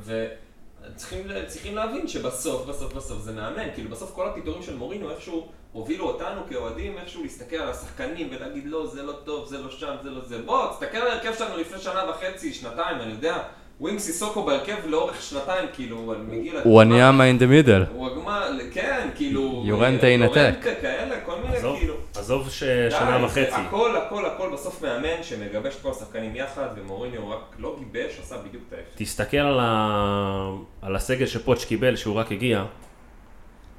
[0.95, 3.69] וצריכים צריכים להבין שבסוף, בסוף, בסוף זה מאמן.
[3.75, 8.63] כאילו, בסוף כל הפיטורים של מורינו איכשהו הובילו אותנו כאוהדים, איכשהו להסתכל על השחקנים ולהגיד
[8.67, 10.39] לא, זה לא טוב, זה לא שם, זה לא זה.
[10.43, 13.43] בוא, תסתכל על ההרכב שלנו לפני שנה וחצי, שנתיים, אני יודע.
[13.81, 16.53] ווינג סיסוקו בהרכב לאורך שנתיים, כאילו, מגיע...
[16.65, 17.95] הוא הניאמה the middle.
[17.95, 19.63] הוא הגמר, כן, כאילו...
[19.67, 20.37] יורנטה ינתק.
[20.37, 21.57] יורנטה כאלה, כל מיני,
[22.25, 23.55] עזוב, ששנה וחצי.
[23.55, 28.39] הכל, הכל, הכל בסוף מאמן שמגבש את כל השחקנים יחד, ומוריניו רק לא גיבש, עשה
[28.39, 28.89] בדיוק את ההפך.
[28.95, 30.51] תסתכל על, ה...
[30.83, 32.65] על הסגל שפוטש קיבל, שהוא רק הגיע,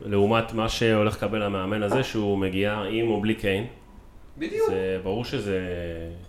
[0.02, 3.68] לעומת מה שהולך לקבל המאמן הזה, שהוא מגיע עם או בלי קיין.
[4.38, 4.70] בדיוק.
[4.70, 5.60] זה ברור שזה...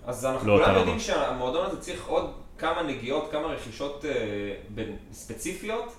[0.07, 0.91] אז אנחנו לא אותה כולנו רמה.
[0.91, 5.93] יודעים שהמועדון הזה צריך עוד כמה נגיעות, כמה רכישות אה, ספציפיות,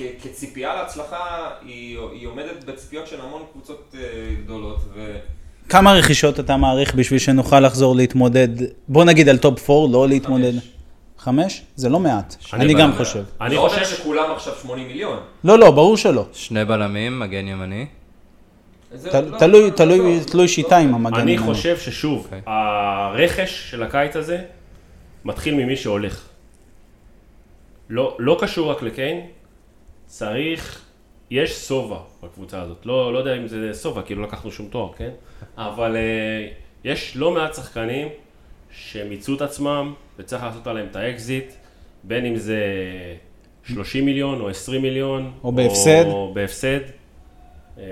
[0.00, 1.16] וכציפייה להצלחה
[1.64, 4.00] היא, היא עומדת בציפיות של המון קבוצות אה,
[4.44, 5.16] גדולות, ו...
[5.68, 8.48] כמה רכישות אתה מעריך בשביל שנוכל לחזור להתמודד,
[8.88, 10.52] בוא נגיד על טופ 4, לא להתמודד.
[10.52, 10.68] חמש.
[11.18, 11.62] חמש?
[11.76, 12.36] זה לא מעט.
[12.52, 12.92] אני אני גם.
[12.96, 13.22] חושב.
[13.40, 13.84] אני לא חושב...
[13.84, 15.18] שכולם עכשיו 80 מיליון.
[15.44, 16.26] לא, לא, ברור שלא.
[16.32, 17.86] שני בלמים, מגן ימני.
[19.04, 21.20] לא- תלוי, לא- תלוי, לא- תלוי שיטה עם המגן.
[21.20, 21.46] אני הימני.
[21.54, 22.40] חושב ששוב, אוקיי.
[22.46, 24.38] הרכש של הקיץ הזה
[25.24, 26.22] מתחיל ממי שהולך.
[27.90, 29.20] לא, לא קשור רק לקיין,
[30.08, 30.84] צריך,
[31.30, 32.86] יש שובע בקבוצה הזאת.
[32.86, 35.10] לא, לא יודע אם זה שובע, כי לא לקחנו שום תואר, כן?
[35.56, 36.54] אבל אה,
[36.84, 38.08] יש לא מעט שחקנים
[38.70, 41.52] שמיצו את עצמם וצריך לעשות עליהם את האקזיט,
[42.04, 42.62] בין אם זה
[43.64, 45.32] 30 מיליון או 20 מיליון.
[45.44, 46.04] או בהפסד.
[46.06, 46.80] או בהפסד.
[47.78, 47.84] אה,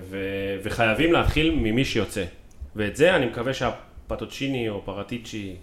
[0.00, 2.24] ו- וחייבים להתחיל ממי שיוצא.
[2.76, 5.56] ואת זה אני מקווה שהפטוצ'יני או פרטיצ'י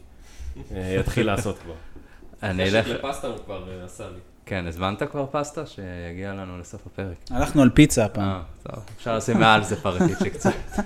[0.76, 1.74] אה, יתחיל לעשות כבר.
[2.44, 2.88] אני אלך...
[2.88, 4.20] לפסטה הוא כבר עשה לי.
[4.48, 5.66] כן, הזמנת כבר פסטה?
[5.66, 7.16] שיגיע לנו לסוף הפרק.
[7.32, 8.24] הלכנו על פיצה הפעם.
[8.24, 8.84] אה, טוב.
[8.98, 10.52] אפשר לשים מעל זה פרטיצ'י קצת.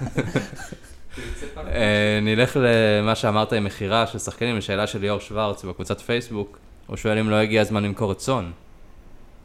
[1.57, 6.57] אה, נלך למה שאמרת עם מכירה של שחקנים, לשאלה של ליאור שוורץ בקבוצת פייסבוק.
[6.88, 8.51] הוא שואל אם לא הגיע הזמן למכור את סון.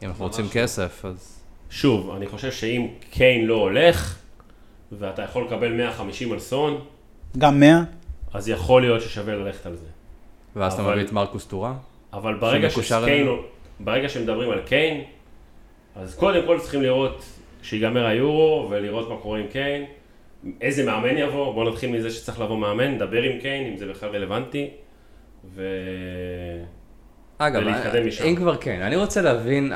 [0.03, 0.51] אם אנחנו רוצים לא.
[0.51, 1.39] כסף, אז...
[1.69, 4.15] שוב, אני חושב שאם קיין לא הולך,
[4.91, 6.81] ואתה יכול לקבל 150 על סון,
[7.37, 7.81] גם 100?
[8.33, 9.87] אז יכול להיות ששווה ללכת על זה.
[10.55, 11.73] ואז אתה מביא את מרקוס טורה?
[12.13, 13.27] אבל ברגע שקיין.
[13.79, 15.03] ברגע שמדברים על קיין,
[15.95, 17.25] אז קודם כל צריכים לראות
[17.61, 19.85] שיגמר היורו ולראות מה קורה עם קיין,
[20.61, 24.09] איזה מאמן יבוא, בואו נתחיל מזה שצריך לבוא מאמן, נדבר עם קיין, אם זה בכלל
[24.09, 24.69] רלוונטי,
[25.55, 25.63] ו...
[27.37, 28.23] אגב, ולהתקדם משם.
[28.23, 29.73] אם כבר כן, אני רוצה להבין,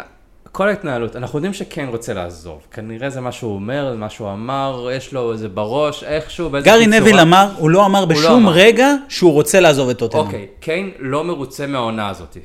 [0.51, 4.89] כל ההתנהלות, אנחנו יודעים שכן רוצה לעזוב, כנראה זה מה שהוא אומר, מה שהוא אמר,
[4.93, 6.99] יש לו איזה בראש, איכשהו, באיזושהי גארי צורה.
[6.99, 8.51] נביל אמר, הוא לא אמר בשום אמר.
[8.51, 10.25] רגע שהוא רוצה לעזוב את טוטנאם.
[10.25, 12.37] אוקיי, קיין לא מרוצה מהעונה הזאת,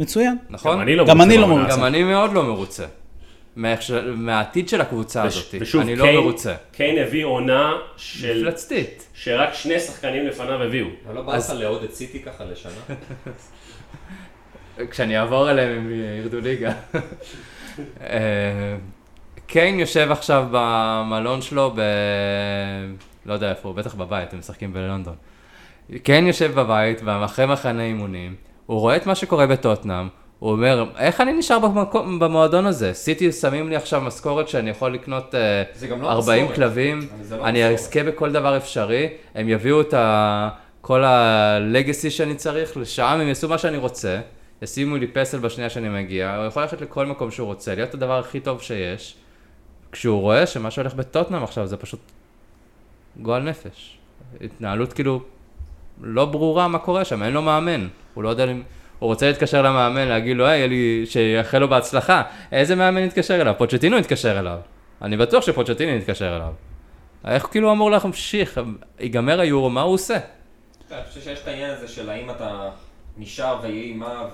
[0.00, 0.36] מצוין.
[0.50, 0.72] נכון?
[0.76, 1.76] גם אני לא גם מרוצה אני לא מרוצה.
[1.76, 2.84] גם אני מאוד לא מרוצה.
[4.16, 6.54] מהעתיד של הקבוצה וש- הזאת, ושוב, אני לא קיין- מרוצה.
[6.72, 8.40] קיין הביא עונה של...
[8.40, 9.06] מפלצתית.
[9.14, 10.86] שרק שני שחקנים לפניו הביאו.
[11.06, 12.72] אבל לא בא לך לעוד את סיטי ככה לשנה?
[14.90, 15.90] כשאני אעבור אליהם הם
[16.22, 16.72] ירדו ליגה.
[18.00, 18.76] אה,
[19.46, 21.80] קיין יושב עכשיו במלון שלו ב...
[23.26, 25.14] לא יודע איפה הוא, בטח בבית, הם משחקים בלונדון.
[26.02, 28.34] קיין יושב בבית, ואחרי מחנה אימונים,
[28.70, 30.08] הוא רואה את מה שקורה בטוטנאם,
[30.38, 32.92] הוא אומר, איך אני נשאר במקום, במועדון הזה?
[32.92, 35.34] סיטי שמים לי עכשיו משכורת שאני יכול לקנות
[35.90, 36.56] גם לא 40 משכורת.
[36.56, 37.74] כלבים, לא אני.
[37.74, 40.48] אזכה בכל דבר אפשרי, הם יביאו את ה...
[40.80, 44.20] כל הלגסי שאני צריך, לשם הם יעשו מה שאני רוצה,
[44.62, 48.18] ישימו לי פסל בשנייה שאני מגיע, הוא יכול ללכת לכל מקום שהוא רוצה, להיות הדבר
[48.18, 49.16] הכי טוב שיש,
[49.92, 52.00] כשהוא רואה שמה שהולך בטוטנאם עכשיו זה פשוט
[53.16, 53.98] גועל נפש.
[54.40, 55.20] התנהלות כאילו
[56.02, 58.62] לא ברורה מה קורה שם, אין לו מאמן, הוא לא יודע אם...
[58.98, 62.22] הוא רוצה להתקשר למאמן, להגיד לו, היי, לי, שיאחל לו בהצלחה.
[62.52, 63.54] איזה מאמן יתקשר אליו?
[63.58, 64.58] פוצ'טינו יתקשר אליו.
[65.02, 66.52] אני בטוח שפוצ'טינו יתקשר אליו.
[67.24, 68.60] איך כאילו אמור להמשיך?
[69.00, 70.18] ייגמר היורו, מה הוא עושה?
[70.92, 72.70] אני חושב שיש את העניין הזה של האם אתה
[73.16, 74.26] נשאר ויהי מה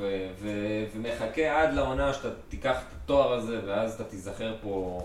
[0.95, 5.03] ומחכה עד לעונה שאתה תיקח את התואר הזה ואז אתה תיזכר פה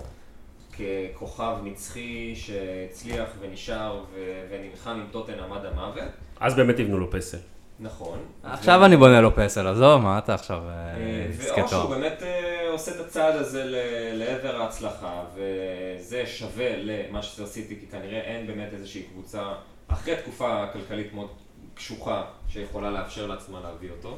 [1.16, 6.04] ככוכב נצחי שהצליח ונשאר ו- ונלחם עם טוטנאם עד המוות.
[6.40, 7.38] אז באמת יבנו לו פסל.
[7.80, 8.20] נכון.
[8.44, 11.90] עכשיו אני בונה לו פסל, עזוב, מה אתה עכשיו אה, אה, עסקי ואו שהוא?
[11.96, 17.86] באמת אה, עושה את הצעד הזה ל- לעבר ההצלחה, וזה שווה למה שזה עשיתי, כי
[17.88, 19.44] כנראה אין באמת איזושהי קבוצה,
[19.88, 21.30] אחרי תקופה כלכלית מאוד
[21.74, 24.18] קשוחה, שיכולה לאפשר לעצמה להביא אותו.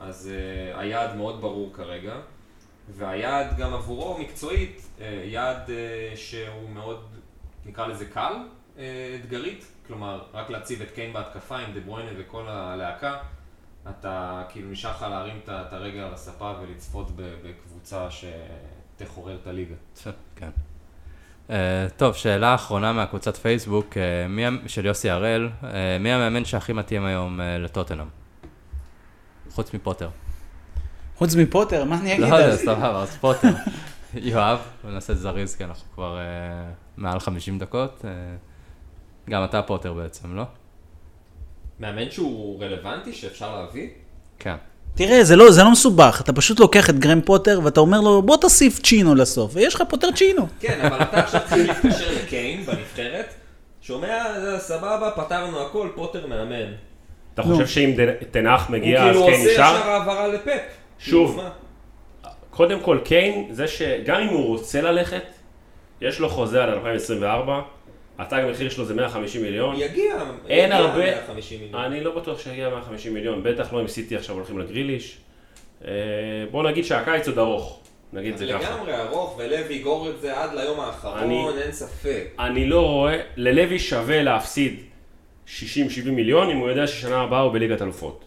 [0.00, 2.14] אז אה, היעד מאוד ברור כרגע,
[2.96, 7.04] והיעד גם עבורו מקצועית, אה, יעד אה, שהוא מאוד,
[7.66, 8.32] נקרא לזה קל,
[8.78, 13.18] אה, אתגרית, כלומר, רק להציב את קיין בהתקפה עם דה ברויינה וכל הלהקה,
[13.90, 19.74] אתה כאילו נשאר לך להרים את הרגל על הספה ולצפות בקבוצה שתחורר את הליגה.
[20.36, 20.50] כן.
[21.96, 23.96] טוב, שאלה אחרונה מהקבוצת פייסבוק,
[24.66, 25.48] של יוסי הראל,
[26.00, 28.06] מי המאמן שהכי מתאים היום לטוטנאם?
[29.50, 30.08] חוץ מפוטר.
[31.20, 32.62] חוץ מפוטר, מה אני אגיד לא יודע, זה?
[32.64, 33.48] סבבה, אז פוטר.
[34.14, 36.22] יואב, בוא נעשה את זריז, כי אנחנו כבר אה,
[36.96, 38.02] מעל 50 דקות.
[38.04, 38.10] אה,
[39.30, 40.42] גם אתה פוטר בעצם, לא?
[41.80, 43.88] מאמן שהוא רלוונטי, שאפשר להביא?
[44.38, 44.54] כן.
[44.94, 48.22] תראה, זה לא, זה לא מסובך, אתה פשוט לוקח את גרם פוטר ואתה אומר לו,
[48.22, 50.46] בוא תוסיף צ'ינו לסוף, ויש לך פוטר צ'ינו.
[50.60, 53.34] כן, אבל אתה עכשיו צריך להתקשר לקיין בנבחרת,
[53.82, 56.72] שומע, זה סבבה, פתרנו הכל, פוטר מאמן.
[57.34, 57.42] אתה.
[57.42, 59.76] חושב שאם ד- תנח הוא מגיע אז כאילו קיין עושה נשאר?
[59.78, 60.60] ישר העברה לפפ.
[61.00, 61.40] שוב.
[62.50, 65.22] קודם כל קיין, זה שגם אם הוא רוצה ללכת,
[66.00, 67.60] יש לו חוזה עד 2024,
[68.18, 69.74] התג מחיר שלו זה 150 מיליון.
[69.78, 70.14] יגיע,
[70.48, 71.82] אין יגיע הרבה- 150 מיליון.
[71.84, 75.18] אני לא בטוח שיגיע 150 מיליון, בטח לא אם סיטי עכשיו הולכים לגריליש.
[75.84, 75.90] אה,
[76.50, 77.80] בוא נגיד שהקיץ עוד ארוך,
[78.12, 78.70] נגיד זה ככה.
[78.76, 82.24] לגמרי ארוך, ולוי יגור את זה עד ליום האחרון, אני- אין ספק.
[82.38, 84.80] אני לא רואה, ללוי שווה להפסיד
[85.46, 88.24] 60-70 מיליון אם הוא יודע ששנה הבאה הוא בליגת אלופות.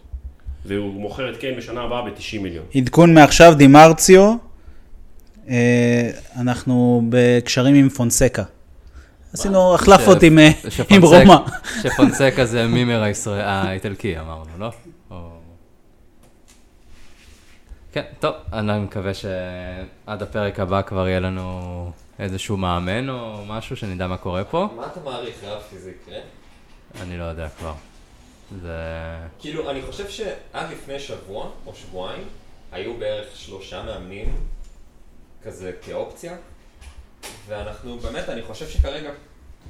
[0.64, 2.64] והוא מוכר את קיין בשנה הבאה ב-90 מיליון.
[2.74, 4.34] עדכון מעכשיו, דימרציו,
[5.48, 6.10] אה,
[6.40, 8.42] אנחנו בקשרים עם פונסקה.
[9.34, 10.50] עשינו החלפות עם, אה,
[11.02, 11.36] רומא.
[11.82, 14.70] שפונסקה זה מימר הישראל- האיטלקי, אמרנו, לא?
[17.92, 24.06] כן, טוב, אני מקווה שעד הפרק הבא כבר יהיה לנו איזשהו מאמן או משהו, שנדע
[24.06, 24.68] מה קורה פה.
[24.76, 26.18] מה אתה מעריך, רפי, זה יקרה?
[27.02, 27.72] אני לא יודע כבר.
[28.62, 28.78] זה...
[29.38, 32.28] כאילו, אני חושב שעד לפני שבוע או שבועיים,
[32.72, 34.36] היו בערך שלושה מאמנים
[35.42, 36.36] כזה כאופציה,
[37.46, 39.10] ואנחנו באמת, אני חושב שכרגע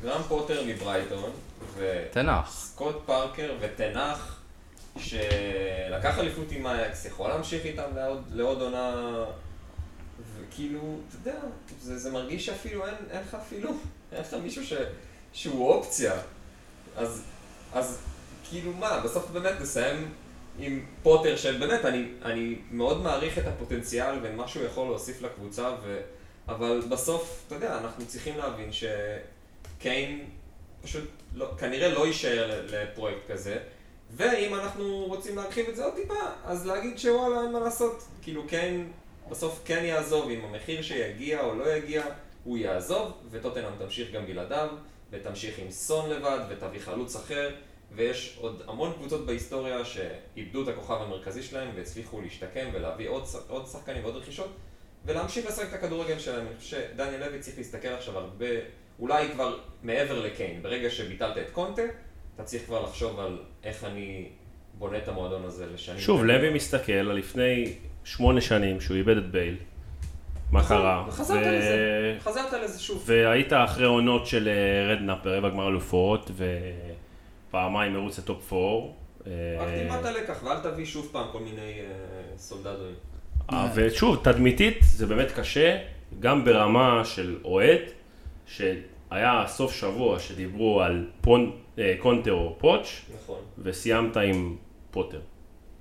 [0.03, 1.30] גרם פוטר מברייטון,
[2.11, 2.49] תנח.
[2.49, 4.41] וסקוט פארקר ותנח,
[4.99, 8.95] שלקח אליפות עם אייקס, יכול להמשיך איתם לעוד, לעוד עונה,
[10.39, 11.41] וכאילו, אתה יודע,
[11.80, 13.70] זה, זה מרגיש שאפילו אין, אין לך אפילו,
[14.12, 14.72] אין לך מישהו ש,
[15.32, 16.12] שהוא אופציה.
[16.97, 17.22] אז,
[17.72, 17.99] אז
[18.51, 20.12] כאילו מה, בסוף באמת נסיים
[20.59, 26.01] עם פוטר שבאמת, אני, אני מאוד מעריך את הפוטנציאל ומה שהוא יכול להוסיף לקבוצה, ו...
[26.49, 30.24] אבל בסוף, אתה יודע, אנחנו צריכים להבין שקיין
[30.82, 33.59] פשוט לא, כנראה לא יישאר לפרויקט כזה.
[34.16, 36.14] ואם אנחנו רוצים להרחיב את זה עוד טיפה,
[36.45, 38.03] אז להגיד שוואלה, אין מה לעשות.
[38.22, 38.80] כאילו כן,
[39.30, 42.05] בסוף כן יעזוב, עם המחיר שיגיע או לא יגיע,
[42.45, 44.68] הוא יעזוב, וטוטנאם תמשיך גם בלעדיו,
[45.11, 47.51] ותמשיך עם סון לבד, ותביא חלוץ אחר,
[47.95, 53.66] ויש עוד המון קבוצות בהיסטוריה שאיבדו את הכוכב המרכזי שלהם, והצליחו להשתקם ולהביא עוד, עוד
[53.66, 54.57] שחקנים ועוד רכישות,
[55.05, 56.47] ולהמשיך לשחק את הכדורגל שלהם.
[56.47, 58.47] אני חושב שדניאל לוי צריך להסתכל עכשיו הרבה,
[59.01, 61.82] אולי כבר מעבר לקיין, ברגע שביטלת את קונטה,
[62.34, 64.28] אתה צריך כבר לחשוב על איך אני
[64.78, 65.99] בונה את המועדון הזה לשנים.
[65.99, 66.24] שוב.
[66.24, 67.72] לוי מסתכל על לפני
[68.05, 69.57] שמונה שנים שהוא איבד את בייל.
[70.51, 71.05] מה נכון, קרה?
[71.09, 73.05] וחזרת ו- לזה, חזרת לזה שוב.
[73.07, 76.30] והיית אחרי עונות של אה, רדנאפ ברבע גמר אלופות,
[77.55, 78.86] ופעמיים מרוץ לטופ 4.
[79.59, 81.86] רק תלמד את הלקח, ואל תביא שוב פעם כל מיני אה,
[82.36, 82.94] סולדדוים.
[83.52, 85.78] אה, ושוב, תדמיתית זה באמת קשה,
[86.20, 87.80] גם ברמה של אוהד,
[88.46, 93.38] שהיה סוף שבוע שדיברו על פון, אה, קונטה או פוטש, נכון.
[93.59, 94.57] וסיימת עם
[94.90, 95.20] פוטר,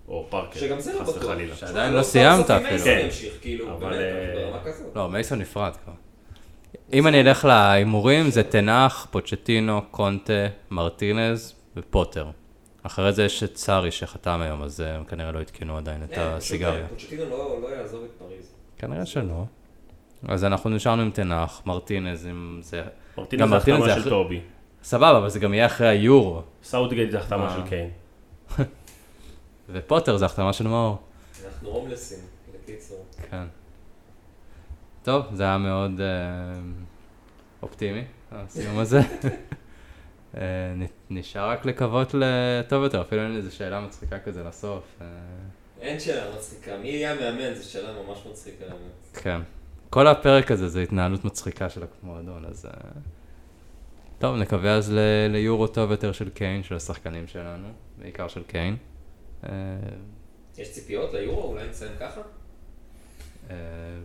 [0.07, 1.23] או פארקר, שגם זה לא חס בטוח.
[1.23, 1.55] וחלילה.
[1.55, 2.83] שעדיין לא לא סיימת אפילו.
[2.83, 3.07] כן.
[3.41, 4.59] כאילו, אבל, אה.
[4.95, 5.93] לא, מייסון נפרד כבר.
[6.93, 12.29] אם אני אלך להימורים, זה תנח, פוצ'טינו, קונטה, מרטינז ופוטר.
[12.83, 16.09] אחרי זה יש את סארי שחתם היום, אז אה, הם כנראה לא עדכנו עדיין את
[16.09, 16.83] כן, פשוט, הסיגריה.
[16.83, 18.53] אה, פוצ'טינו לא לא יעזוב את פריז.
[18.77, 19.45] כנראה שלא.
[20.27, 22.83] אז אנחנו נשארנו עם תנח, מרטינז, עם זה...
[23.17, 24.41] מרטינז זה החתמה של טובי.
[24.83, 26.41] סבבה, אבל זה גם יהיה אחרי היורו.
[26.63, 27.55] סאוטגייט זה החתמה אה.
[27.55, 27.89] של קיין.
[29.69, 30.97] ופוטר זה החתמה של מאור.
[31.45, 32.19] אנחנו הומלסים,
[32.53, 33.05] בקיצור.
[33.29, 33.43] כן.
[35.03, 36.05] טוב, זה היה מאוד אה,
[37.63, 39.01] אופטימי, הסיום הזה.
[40.37, 40.41] אה,
[41.09, 44.83] נשאר רק לקוות לטוב יותר, אפילו אין איזו שאלה מצחיקה כזה לסוף.
[45.01, 45.07] אה,
[45.81, 47.53] אין שאלה מצחיקה, מי יהיה המאמן?
[47.53, 48.65] זו שאלה ממש מצחיקה.
[49.13, 49.41] כן.
[49.89, 52.65] כל הפרק הזה זה התנהלות מצחיקה של המועדון, אז...
[52.65, 52.71] אה,
[54.19, 57.67] טוב, נקווה אז ל- ליורו טוב יותר של קיין, של השחקנים שלנו,
[57.97, 58.75] בעיקר של קיין.
[60.57, 61.43] יש ציפיות ליורו?
[61.43, 62.21] אולי נסיים ככה?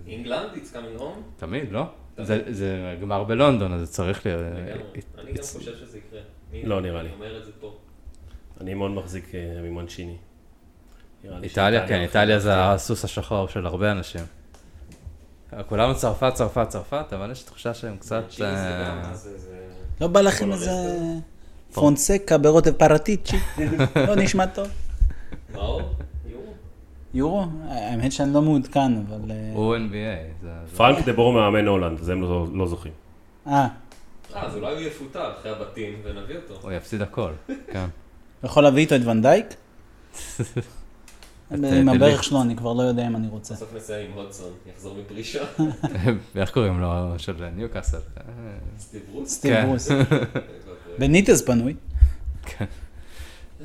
[0.07, 1.21] אינגלנד, it's coming home?
[1.37, 1.85] תמיד, לא?
[2.23, 4.41] זה- זה גמר בלונדון, אז זה צריך להיות...
[4.43, 4.73] לגמרי.
[5.19, 6.21] אני גם חושב שזה יקרה.
[6.69, 7.09] לא נראה לי.
[7.09, 7.77] אני אומר את זה פה.
[8.61, 10.17] אני מאוד מחזיק אה, ממנצ'יני.
[11.43, 12.65] איטליה, כן, איטליה זה.
[12.71, 14.21] הסוס השחור של הרבה אנשים.
[15.69, 18.25] כולם צרפת, צרפת, צרפת, אבל יש תחושה שהם קצת...
[18.41, 19.13] אה.
[20.01, 21.23] לא בא לכם איזה הרסט
[21.73, 23.37] פונסקה ברוטב פרטיצ'י?
[24.09, 24.69] לא נשמע טוב.
[27.15, 27.45] יורו?
[27.69, 29.31] האמת שאני לא מעודכן, אבל...
[29.31, 30.43] אה, הוא NBA.
[30.43, 32.93] זה- זה- פרנק דה בור מאמן הולנד, אז הם לא לא זוכים.
[33.47, 33.53] אה,
[34.35, 36.55] אה, אז אולי הוא יפוטר אחרי הבתים ונביא אותו.
[36.63, 37.31] הוא יפסיד הכל,
[37.73, 37.87] כן.
[38.45, 39.47] יכול להביא איתו את ונדייק?
[41.51, 41.89] עם.
[41.89, 43.55] הברך שלו אני כבר לא יודע אם אני רוצה.
[43.55, 45.45] בסוף נסיים עם הודסון, יחזור מפרישה.
[46.35, 46.89] ואיך קוראים לו?
[47.19, 47.97] של ניוקאסל.
[47.97, 48.23] אה,
[48.79, 49.29] סטיב ברוס.
[49.31, 49.67] סטיב כן.
[49.67, 49.89] ברוס.
[50.99, 51.75] בניטז פנוי.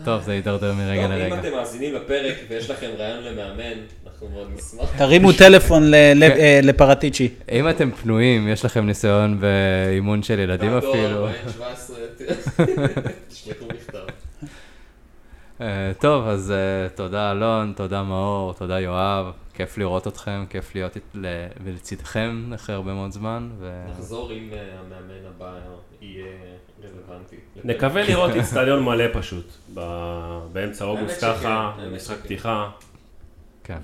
[0.05, 1.39] טוב, זה הידרדר מרגע טוב, אם לרגע.
[1.39, 4.97] אתם מאזינים לפרק ויש לכם רעיון למאמן, אנחנו מאוד נשמח.
[4.97, 7.29] תרימו טלפון ל- ל- אה, לפרטיצ'י.
[7.51, 11.27] אם אתם פנויים, יש לכם ניסיון באימון של ילדים אפילו.
[11.53, 11.97] 17,
[13.29, 13.99] תשלחו מכתב.
[15.61, 19.25] אה, טוב, אז אה, תודה אלון, תודה מאור, תודה יואב.
[19.53, 21.27] כיף לראות אתכם, כיף להיות אית- ל-
[21.63, 23.49] ולצידכם אחרי הרבה מאוד זמן.
[23.89, 24.35] נחזור אה,
[24.79, 25.51] המאמן הבא
[26.03, 26.25] יהיה
[26.83, 27.35] רלוונטי.
[27.63, 29.53] נקווה לראות איצטדיון מלא פשוט,
[30.53, 32.15] באמצע אוגוסט ככה, שכן.
[32.15, 32.71] פתיחה,
[33.63, 33.77] כן.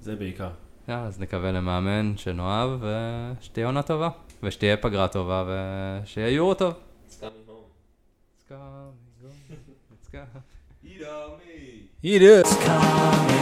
[0.00, 0.50] וזה בעיקר.
[0.88, 2.70] אז נקווה למאמן שנאהב,
[3.40, 4.08] ושתהיה עונה טובה,
[4.42, 6.74] ושתהיה פגרה טובה, ושיהיה יורו טוב.
[7.08, 7.52] It's coming home.
[8.30, 8.56] Let's go,
[9.92, 10.18] let's go.
[10.84, 12.04] Eat on me.
[12.04, 12.42] הנה.
[12.42, 13.41] Come